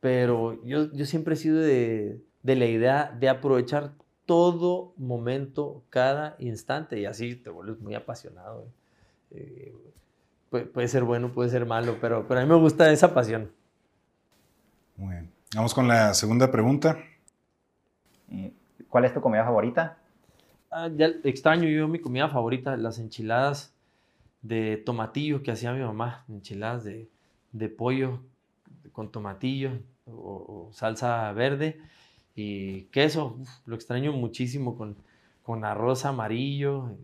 pero 0.00 0.62
yo, 0.64 0.92
yo 0.92 1.06
siempre 1.06 1.34
he 1.34 1.36
sido 1.36 1.58
de, 1.58 2.20
de, 2.42 2.56
la 2.56 2.66
idea 2.66 3.16
de 3.18 3.28
aprovechar 3.28 3.92
todo 4.24 4.92
momento, 4.96 5.82
cada 5.90 6.36
instante, 6.38 7.00
y 7.00 7.06
así 7.06 7.36
te 7.36 7.50
vuelves 7.50 7.80
muy 7.80 7.94
apasionado. 7.94 8.66
Eh, 9.30 9.74
puede, 10.50 10.66
puede, 10.66 10.88
ser 10.88 11.04
bueno, 11.04 11.32
puede 11.32 11.50
ser 11.50 11.66
malo, 11.66 11.96
pero, 12.00 12.26
pero 12.26 12.40
a 12.40 12.42
mí 12.42 12.48
me 12.48 12.56
gusta 12.56 12.90
esa 12.90 13.14
pasión. 13.14 13.50
Muy 14.96 15.14
bien. 15.14 15.30
Vamos 15.54 15.74
con 15.74 15.86
la 15.86 16.12
segunda 16.14 16.50
pregunta. 16.50 16.98
Eh, 18.30 18.52
¿Cuál 18.88 19.04
es 19.04 19.14
tu 19.14 19.20
comida 19.20 19.44
favorita? 19.44 19.98
Ah, 20.70 20.88
ya 20.94 21.06
extraño 21.24 21.68
yo 21.68 21.88
mi 21.88 22.00
comida 22.00 22.28
favorita, 22.28 22.76
las 22.76 22.98
enchiladas 22.98 23.72
de 24.42 24.76
tomatillo 24.76 25.42
que 25.42 25.50
hacía 25.50 25.72
mi 25.72 25.82
mamá, 25.82 26.24
enchiladas 26.28 26.84
de, 26.84 27.08
de 27.52 27.68
pollo 27.68 28.20
con 28.96 29.12
tomatillo, 29.12 29.72
o, 30.06 30.70
salsa 30.72 31.30
verde 31.32 31.78
y 32.34 32.84
queso. 32.84 33.36
lo 33.66 33.74
extraño 33.74 34.10
muchísimo 34.12 34.74
con, 34.74 34.96
con 35.42 35.66
arroz 35.66 36.06
amarillo 36.06 36.96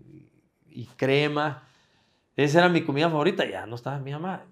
y, 0.70 0.86
crema. 0.96 1.68
Esa 2.34 2.60
era 2.60 2.68
mi 2.70 2.82
comida 2.82 3.10
favorita, 3.10 3.44
ya 3.44 3.66
no 3.66 3.74
estaba 3.74 3.98
mi 3.98 4.10
mamá. 4.10 4.46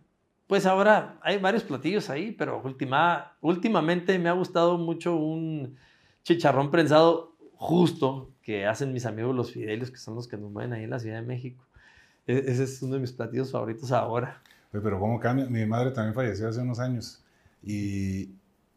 Pues 0.46 0.66
ahora 0.66 1.18
hay 1.22 1.38
varios 1.38 1.62
platillos 1.64 2.11
ahí, 2.11 2.31
pero 2.33 2.61
última, 2.62 3.33
últimamente 3.40 4.18
me 4.18 4.29
ha 4.29 4.33
gustado 4.33 4.76
mucho 4.76 5.16
un 5.16 5.79
chicharrón 6.24 6.70
prensado 6.70 7.37
justo 7.55 8.33
que 8.42 8.66
hacen 8.66 8.92
mis 8.92 9.07
amigos 9.07 9.35
los 9.35 9.50
fidelios, 9.50 9.90
que 9.90 9.96
son 9.96 10.14
los 10.14 10.29
que 10.29 10.37
nos 10.37 10.50
mueven 10.50 10.74
ahí 10.74 10.85
en 10.85 10.90
la 10.90 10.98
Ciudad 10.98 11.22
de 11.22 11.26
México. 11.26 11.64
E, 12.26 12.37
ese 12.37 12.64
es 12.64 12.83
uno 12.83 12.96
de 12.96 13.00
mis 13.00 13.12
platillos 13.12 13.50
favoritos 13.50 13.92
ahora. 13.92 14.42
Pero 14.72 15.00
¿cómo 15.00 15.18
cambia? 15.18 15.46
Mi 15.46 15.64
madre 15.64 15.90
también 15.90 16.14
falleció 16.14 16.46
hace 16.46 16.61
unos 16.61 16.79
años 16.79 17.24
y 17.62 18.31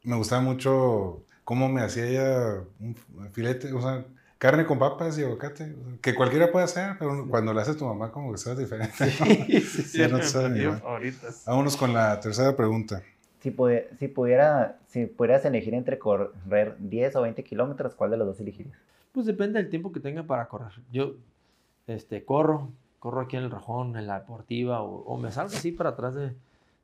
me 0.03 0.15
gustaba 0.15 0.41
mucho 0.41 1.23
cómo 1.43 1.69
me 1.69 1.81
hacía 1.81 2.05
ella 2.05 2.63
un 2.79 2.95
filete, 3.31 3.71
o 3.73 3.81
sea, 3.81 4.05
carne 4.37 4.65
con 4.65 4.77
papas 4.77 5.17
y 5.17 5.23
aguacate, 5.23 5.73
que 6.01 6.13
cualquiera 6.15 6.51
puede 6.51 6.65
hacer, 6.65 6.97
pero 6.99 7.27
cuando 7.29 7.53
lo 7.53 7.61
hace 7.61 7.75
tu 7.75 7.85
mamá 7.85 8.11
como 8.11 8.31
que 8.31 8.37
sea 8.37 8.55
diferente. 8.55 9.09
Sí, 9.09 9.61
sí, 9.61 9.83
sí, 9.83 10.01
no 10.09 10.19
Vámonos 11.45 11.77
con 11.77 11.93
la 11.93 12.19
tercera 12.19 12.55
pregunta. 12.55 13.01
Si, 13.39 13.55
si, 13.99 14.07
pudiera, 14.09 14.79
si 14.87 15.05
pudieras 15.05 15.45
elegir 15.45 15.73
entre 15.73 15.97
correr 15.97 16.75
10 16.79 17.15
o 17.15 17.21
20 17.21 17.43
kilómetros, 17.43 17.95
¿cuál 17.95 18.11
de 18.11 18.17
los 18.17 18.27
dos 18.27 18.39
elegirías? 18.39 18.77
Pues 19.13 19.25
depende 19.25 19.59
del 19.59 19.69
tiempo 19.69 19.91
que 19.91 19.99
tenga 19.99 20.23
para 20.23 20.47
correr. 20.47 20.73
Yo 20.91 21.15
este, 21.87 22.25
corro, 22.25 22.69
corro 22.99 23.21
aquí 23.21 23.37
en 23.37 23.43
el 23.43 23.51
rejón, 23.51 23.95
en 23.95 24.07
la 24.07 24.19
deportiva, 24.19 24.81
o, 24.81 25.17
me 25.17 25.31
salgo 25.31 25.55
así 25.55 25.71
para 25.71 25.91
atrás 25.91 26.15
de, 26.15 26.33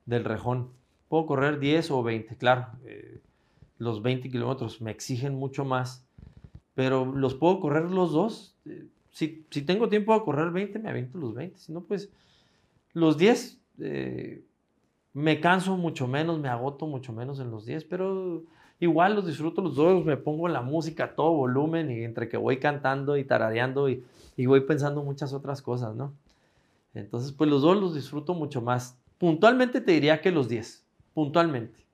del 0.05 0.23
rejón. 0.23 0.69
Puedo 1.09 1.25
correr 1.25 1.59
10 1.59 1.91
o 1.91 2.03
20, 2.03 2.37
claro. 2.37 2.67
Eh, 2.85 3.19
los 3.77 4.01
20 4.01 4.29
kilómetros 4.29 4.81
me 4.81 4.91
exigen 4.91 5.35
mucho 5.35 5.65
más, 5.65 6.05
pero 6.75 7.05
los 7.05 7.35
puedo 7.35 7.59
correr 7.59 7.91
los 7.91 8.13
dos. 8.13 8.55
Eh, 8.65 8.85
si, 9.11 9.45
si, 9.49 9.63
tengo 9.63 9.89
tiempo 9.89 10.13
a 10.13 10.23
correr 10.23 10.51
20, 10.51 10.79
me 10.79 10.89
aviento 10.89 11.17
los 11.17 11.33
20. 11.33 11.57
Si 11.57 11.73
no, 11.73 11.81
pues 11.81 12.09
los 12.93 13.17
10 13.17 13.59
eh, 13.79 14.43
Me 15.13 15.39
canso 15.39 15.77
mucho 15.77 16.07
menos, 16.07 16.39
me 16.39 16.49
agoto 16.49 16.85
mucho 16.85 17.11
menos 17.11 17.39
en 17.39 17.49
los 17.49 17.65
10, 17.65 17.85
pero 17.85 18.43
igual 18.79 19.15
los 19.15 19.25
disfruto 19.25 19.61
los 19.61 19.75
dos, 19.75 20.05
me 20.05 20.17
pongo 20.17 20.47
la 20.47 20.61
música 20.61 21.05
a 21.05 21.15
todo 21.15 21.31
volumen 21.33 21.89
y 21.89 22.03
entre 22.03 22.29
que 22.29 22.37
voy 22.37 22.57
cantando 22.59 23.17
y 23.17 23.23
tarareando 23.23 23.89
y, 23.89 24.03
y 24.37 24.45
voy 24.45 24.61
pensando 24.61 25.03
muchas 25.03 25.33
otras 25.33 25.61
cosas, 25.61 25.95
¿no? 25.95 26.13
Entonces, 26.93 27.31
pues 27.31 27.49
los 27.49 27.61
dos 27.61 27.77
los 27.77 27.95
disfruto 27.95 28.33
mucho 28.33 28.61
más. 28.61 28.97
Puntualmente 29.17 29.81
te 29.81 29.91
diría 29.91 30.21
que 30.21 30.31
los 30.31 30.47
10, 30.47 30.85
puntualmente. 31.19 31.85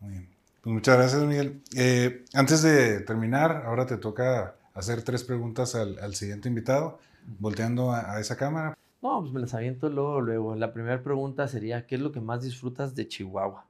Muy 0.00 0.10
bien. 0.10 0.28
Pues 0.60 0.74
muchas 0.74 0.96
gracias, 0.96 1.22
Miguel. 1.22 1.62
Eh, 1.76 2.24
antes 2.34 2.60
de 2.60 3.02
terminar, 3.02 3.62
ahora 3.64 3.86
te 3.86 3.98
toca 3.98 4.56
hacer 4.74 5.02
tres 5.02 5.22
preguntas 5.22 5.76
al, 5.76 5.96
al 6.00 6.16
siguiente 6.16 6.48
invitado, 6.48 6.98
volteando 7.38 7.92
a, 7.92 8.14
a, 8.14 8.18
esa 8.18 8.36
cámara. 8.36 8.76
No, 9.00 9.20
pues 9.20 9.32
me 9.32 9.38
las 9.38 9.54
aviento 9.54 9.88
luego, 9.88 10.20
luego. 10.20 10.56
La 10.56 10.72
primera 10.72 11.00
pregunta 11.04 11.46
sería, 11.46 11.86
¿qué 11.86 11.94
es 11.94 12.00
lo 12.00 12.10
que 12.10 12.20
más 12.20 12.42
disfrutas 12.42 12.96
de 12.96 13.06
Chihuahua? 13.06 13.64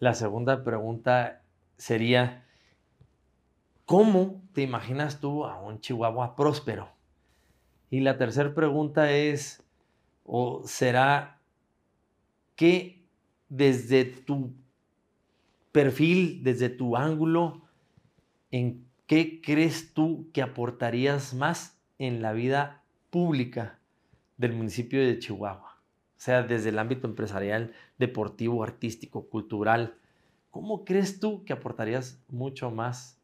La 0.00 0.12
segunda 0.12 0.62
pregunta 0.62 1.40
sería, 1.78 2.44
¿cómo 3.86 4.42
te 4.52 4.60
imaginas 4.60 5.18
tú 5.18 5.46
a 5.46 5.58
un 5.62 5.80
Chihuahua 5.80 6.36
próspero? 6.36 6.90
Y 7.88 8.00
la 8.00 8.18
tercera 8.18 8.54
pregunta 8.54 9.10
es, 9.10 9.62
¿o 10.24 10.62
será 10.66 11.40
que 12.54 12.99
desde 13.50 14.06
tu 14.06 14.54
perfil, 15.72 16.42
desde 16.42 16.70
tu 16.70 16.96
ángulo, 16.96 17.60
en 18.50 18.86
qué 19.06 19.42
crees 19.42 19.92
tú 19.92 20.30
que 20.32 20.40
aportarías 20.40 21.34
más 21.34 21.78
en 21.98 22.22
la 22.22 22.32
vida 22.32 22.82
pública 23.10 23.78
del 24.38 24.54
municipio 24.54 25.04
de 25.04 25.18
Chihuahua? 25.18 25.76
O 26.20 26.22
sea, 26.22 26.42
desde 26.42 26.70
el 26.70 26.78
ámbito 26.78 27.06
empresarial, 27.06 27.72
deportivo, 27.98 28.62
artístico, 28.62 29.26
cultural. 29.28 29.94
¿Cómo 30.50 30.84
crees 30.84 31.18
tú 31.18 31.44
que 31.44 31.52
aportarías 31.52 32.18
mucho 32.28 32.70
más 32.70 33.18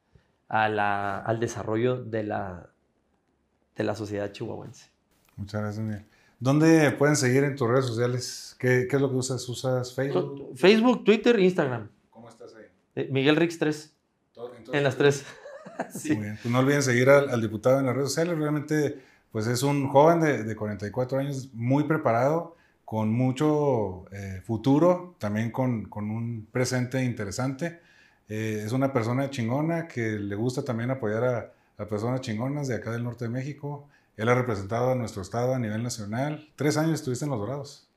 al 0.49 1.41
desarrollo 1.41 2.03
de 2.03 2.23
la, 2.23 2.71
de 3.77 3.85
la 3.85 3.95
sociedad 3.95 4.33
chihuahuense? 4.33 4.91
Muchas 5.37 5.61
gracias, 5.61 5.85
Miguel. 5.85 6.07
¿Dónde 6.39 6.91
pueden 6.93 7.17
seguir 7.17 7.45
en 7.45 7.57
tus 7.57 7.69
redes 7.69 7.87
sociales? 7.87 8.57
¿Qué, 8.59 8.87
qué 8.89 8.97
es 8.97 9.03
lo 9.03 9.11
que 9.11 9.17
usas? 9.17 9.49
¿Usas 9.49 9.95
Facebook? 9.95 10.53
Facebook, 10.55 11.05
Twitter, 11.05 11.41
Instagram. 11.41 11.89
¿Cómo 12.11 12.29
estás 12.29 12.55
ahí? 12.55 12.65
Eh, 12.95 13.09
Miguel 13.11 13.37
Rix 13.37 13.59
3. 13.59 13.93
en 14.73 14.85
las 14.85 14.97
tres. 14.97 15.25
sí. 15.95 16.15
Muy 16.15 16.25
bien. 16.25 16.39
Pues 16.43 16.53
no 16.53 16.59
olviden 16.59 16.83
seguir 16.83 17.09
al, 17.09 17.31
al, 17.31 17.41
diputado 17.41 17.81
en 17.81 17.87
las 17.87 17.95
redes 17.95 18.11
sociales. 18.11 18.39
Realmente, 18.39 19.01
pues 19.33 19.47
es 19.47 19.63
un 19.63 19.89
joven 19.89 20.21
de, 20.21 20.45
de 20.45 20.57
44 20.57 21.19
años 21.19 21.49
muy 21.55 21.85
preparado, 21.85 22.57
con 22.85 23.11
mucho 23.11 24.05
eh, 24.13 24.43
futuro, 24.45 25.17
también 25.19 25.51
con, 25.51 25.87
con, 25.87 26.11
un 26.11 26.47
presente 26.53 27.03
interesante. 27.03 27.81
Eh, 28.29 28.63
es 28.65 28.73
una 28.73 28.93
persona 28.93 29.31
chingona 29.31 29.89
que 29.89 30.19
le 30.19 30.35
gusta 30.37 30.63
también 30.63 30.91
apoyar 30.91 31.25
a, 31.25 31.53
a 31.79 31.87
personas 31.87 32.21
chingonas 32.21 32.69
de 32.69 32.75
acá 32.75 32.91
del 32.91 33.05
norte 33.05 33.25
de 33.25 33.31
México. 33.31 33.89
Él 34.17 34.29
ha 34.29 34.35
representado 34.35 34.93
a 34.93 34.95
nuestro 34.95 35.23
estado 35.23 35.55
a 35.55 35.59
nivel 35.59 35.83
nacional. 35.83 36.49
Tres 36.57 36.77
años 36.77 36.95
estuviste 36.95 37.25
en 37.25 37.31
los 37.31 37.41
Dorados. 37.41 37.89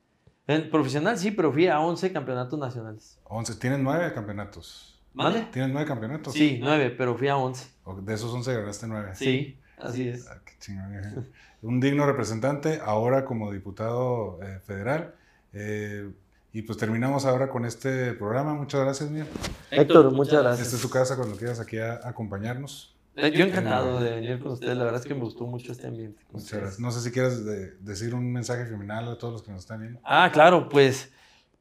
En 0.46 0.70
profesional 0.70 1.16
sí, 1.18 1.30
pero 1.30 1.52
fui 1.52 1.68
a 1.68 1.80
11 1.80 2.12
campeonatos 2.12 2.58
nacionales. 2.58 3.20
11, 3.24 3.54
tienen 3.56 3.82
nueve 3.82 4.12
campeonatos. 4.12 5.00
¿Vale? 5.14 5.48
¿Tienes 5.52 5.70
nueve 5.72 5.86
campeonatos? 5.88 6.34
Sí, 6.34 6.58
nueve, 6.62 6.90
pero 6.90 7.16
fui 7.16 7.28
a 7.28 7.36
11. 7.36 7.66
De 8.02 8.14
esos 8.14 8.32
11 8.32 8.54
ganaste 8.54 8.86
nueve. 8.86 9.12
Sí, 9.14 9.58
así 9.78 10.08
es. 10.08 10.26
Ah, 10.28 10.40
qué 10.44 10.52
chingón. 10.60 11.28
Un 11.62 11.80
digno 11.80 12.06
representante, 12.06 12.80
ahora 12.84 13.24
como 13.24 13.52
diputado 13.52 14.38
eh, 14.42 14.60
federal. 14.64 15.14
Eh, 15.52 16.10
y 16.52 16.62
pues 16.62 16.78
terminamos 16.78 17.26
ahora 17.26 17.48
con 17.48 17.64
este 17.64 18.12
programa. 18.14 18.54
Muchas 18.54 18.80
gracias, 18.80 19.10
Miguel. 19.10 19.28
Héctor, 19.70 20.12
muchas 20.12 20.42
gracias. 20.42 20.66
Esta 20.66 20.76
es 20.76 20.82
tu 20.82 20.90
casa 20.90 21.16
cuando 21.16 21.36
quieras 21.36 21.60
aquí 21.60 21.78
a 21.78 22.00
acompañarnos. 22.04 22.96
Yo 23.28 23.44
encantado 23.44 24.00
de 24.00 24.10
venir 24.10 24.38
con 24.38 24.52
ustedes. 24.52 24.76
La 24.76 24.84
verdad 24.84 25.00
es 25.00 25.06
que 25.06 25.14
me 25.14 25.20
gustó 25.20 25.46
mucho 25.46 25.72
este 25.72 25.86
ambiente. 25.86 26.22
Muchas 26.32 26.52
gracias. 26.52 26.80
No 26.80 26.90
sé 26.90 27.00
si 27.00 27.10
quieres 27.10 27.44
de, 27.44 27.76
decir 27.80 28.14
un 28.14 28.32
mensaje 28.32 28.66
criminal 28.66 29.08
a 29.08 29.18
todos 29.18 29.32
los 29.32 29.42
que 29.42 29.50
nos 29.50 29.60
están 29.60 29.80
viendo. 29.80 30.00
Ah, 30.04 30.30
claro, 30.32 30.68
pues 30.68 31.12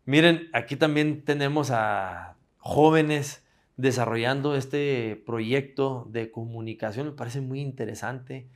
miren, 0.06 0.50
aquí 0.54 0.76
también 0.76 1.24
tenemos 1.24 1.72
a 1.72 2.36
jóvenes 2.58 3.44
desarrollando 3.78 4.56
este 4.56 5.22
proyecto 5.26 6.08
de 6.10 6.32
comunicación. 6.32 7.08
Me 7.08 7.14
parece 7.14 7.42
muy 7.42 7.62
interesante, 7.62 8.48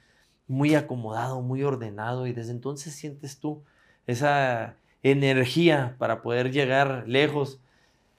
muy 0.48 0.76
acomodado, 0.76 1.42
muy 1.42 1.64
ordenado 1.64 2.28
y 2.28 2.34
desde 2.34 2.52
entonces 2.52 2.94
sientes 2.94 3.40
tú 3.40 3.64
esa 4.06 4.76
energía 5.02 5.96
para 5.98 6.22
poder 6.22 6.52
llegar 6.52 7.06
lejos. 7.08 7.62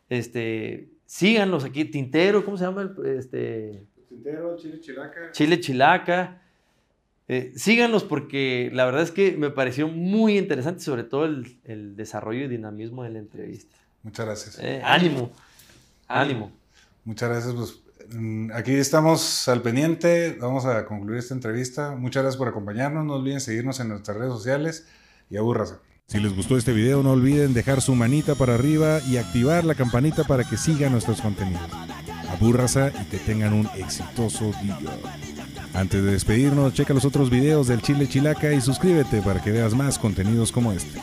Este, 0.08 0.88
síganlos 1.06 1.64
aquí, 1.64 1.84
Tintero, 1.84 2.44
¿cómo 2.44 2.56
se 2.56 2.64
llama? 2.64 2.82
El, 2.82 3.18
este, 3.18 3.84
Tintero, 4.14 4.56
Chile 4.56 4.80
Chilaca. 4.80 5.32
Chile 5.32 5.60
Chilaca. 5.60 6.40
Eh, 7.26 7.52
síganlos 7.56 8.04
porque 8.04 8.70
la 8.72 8.84
verdad 8.84 9.02
es 9.02 9.10
que 9.10 9.36
me 9.36 9.50
pareció 9.50 9.88
muy 9.88 10.36
interesante, 10.36 10.80
sobre 10.82 11.04
todo 11.04 11.24
el, 11.24 11.58
el 11.64 11.96
desarrollo 11.96 12.44
y 12.44 12.48
dinamismo 12.48 13.02
de 13.02 13.10
la 13.10 13.18
entrevista. 13.18 13.76
Muchas 14.02 14.26
gracias. 14.26 14.58
Eh, 14.60 14.82
ánimo, 14.84 15.32
ánimo. 16.06 16.52
Muchas 17.04 17.30
gracias. 17.30 17.54
Pues, 17.54 17.80
aquí 18.52 18.72
estamos 18.74 19.48
al 19.48 19.62
pendiente. 19.62 20.36
Vamos 20.38 20.66
a 20.66 20.84
concluir 20.84 21.18
esta 21.18 21.34
entrevista. 21.34 21.96
Muchas 21.96 22.22
gracias 22.22 22.38
por 22.38 22.48
acompañarnos. 22.48 23.04
No 23.04 23.14
olviden 23.14 23.40
seguirnos 23.40 23.80
en 23.80 23.88
nuestras 23.88 24.16
redes 24.16 24.32
sociales 24.32 24.86
y 25.30 25.38
abúrrase. 25.38 25.76
Si 26.06 26.20
les 26.20 26.36
gustó 26.36 26.58
este 26.58 26.72
video, 26.74 27.02
no 27.02 27.12
olviden 27.12 27.54
dejar 27.54 27.80
su 27.80 27.94
manita 27.94 28.34
para 28.34 28.54
arriba 28.54 29.00
y 29.08 29.16
activar 29.16 29.64
la 29.64 29.74
campanita 29.74 30.24
para 30.24 30.44
que 30.44 30.58
sigan 30.58 30.92
nuestros 30.92 31.22
contenidos. 31.22 31.62
Abúrrasa 32.34 32.90
y 33.00 33.04
que 33.06 33.18
tengan 33.18 33.52
un 33.52 33.68
exitoso 33.76 34.52
día. 34.62 34.78
Antes 35.72 36.04
de 36.04 36.12
despedirnos, 36.12 36.72
checa 36.74 36.94
los 36.94 37.04
otros 37.04 37.30
videos 37.30 37.66
del 37.66 37.82
Chile 37.82 38.08
Chilaca 38.08 38.52
y 38.52 38.60
suscríbete 38.60 39.22
para 39.22 39.42
que 39.42 39.50
veas 39.50 39.74
más 39.74 39.98
contenidos 39.98 40.52
como 40.52 40.72
este. 40.72 41.00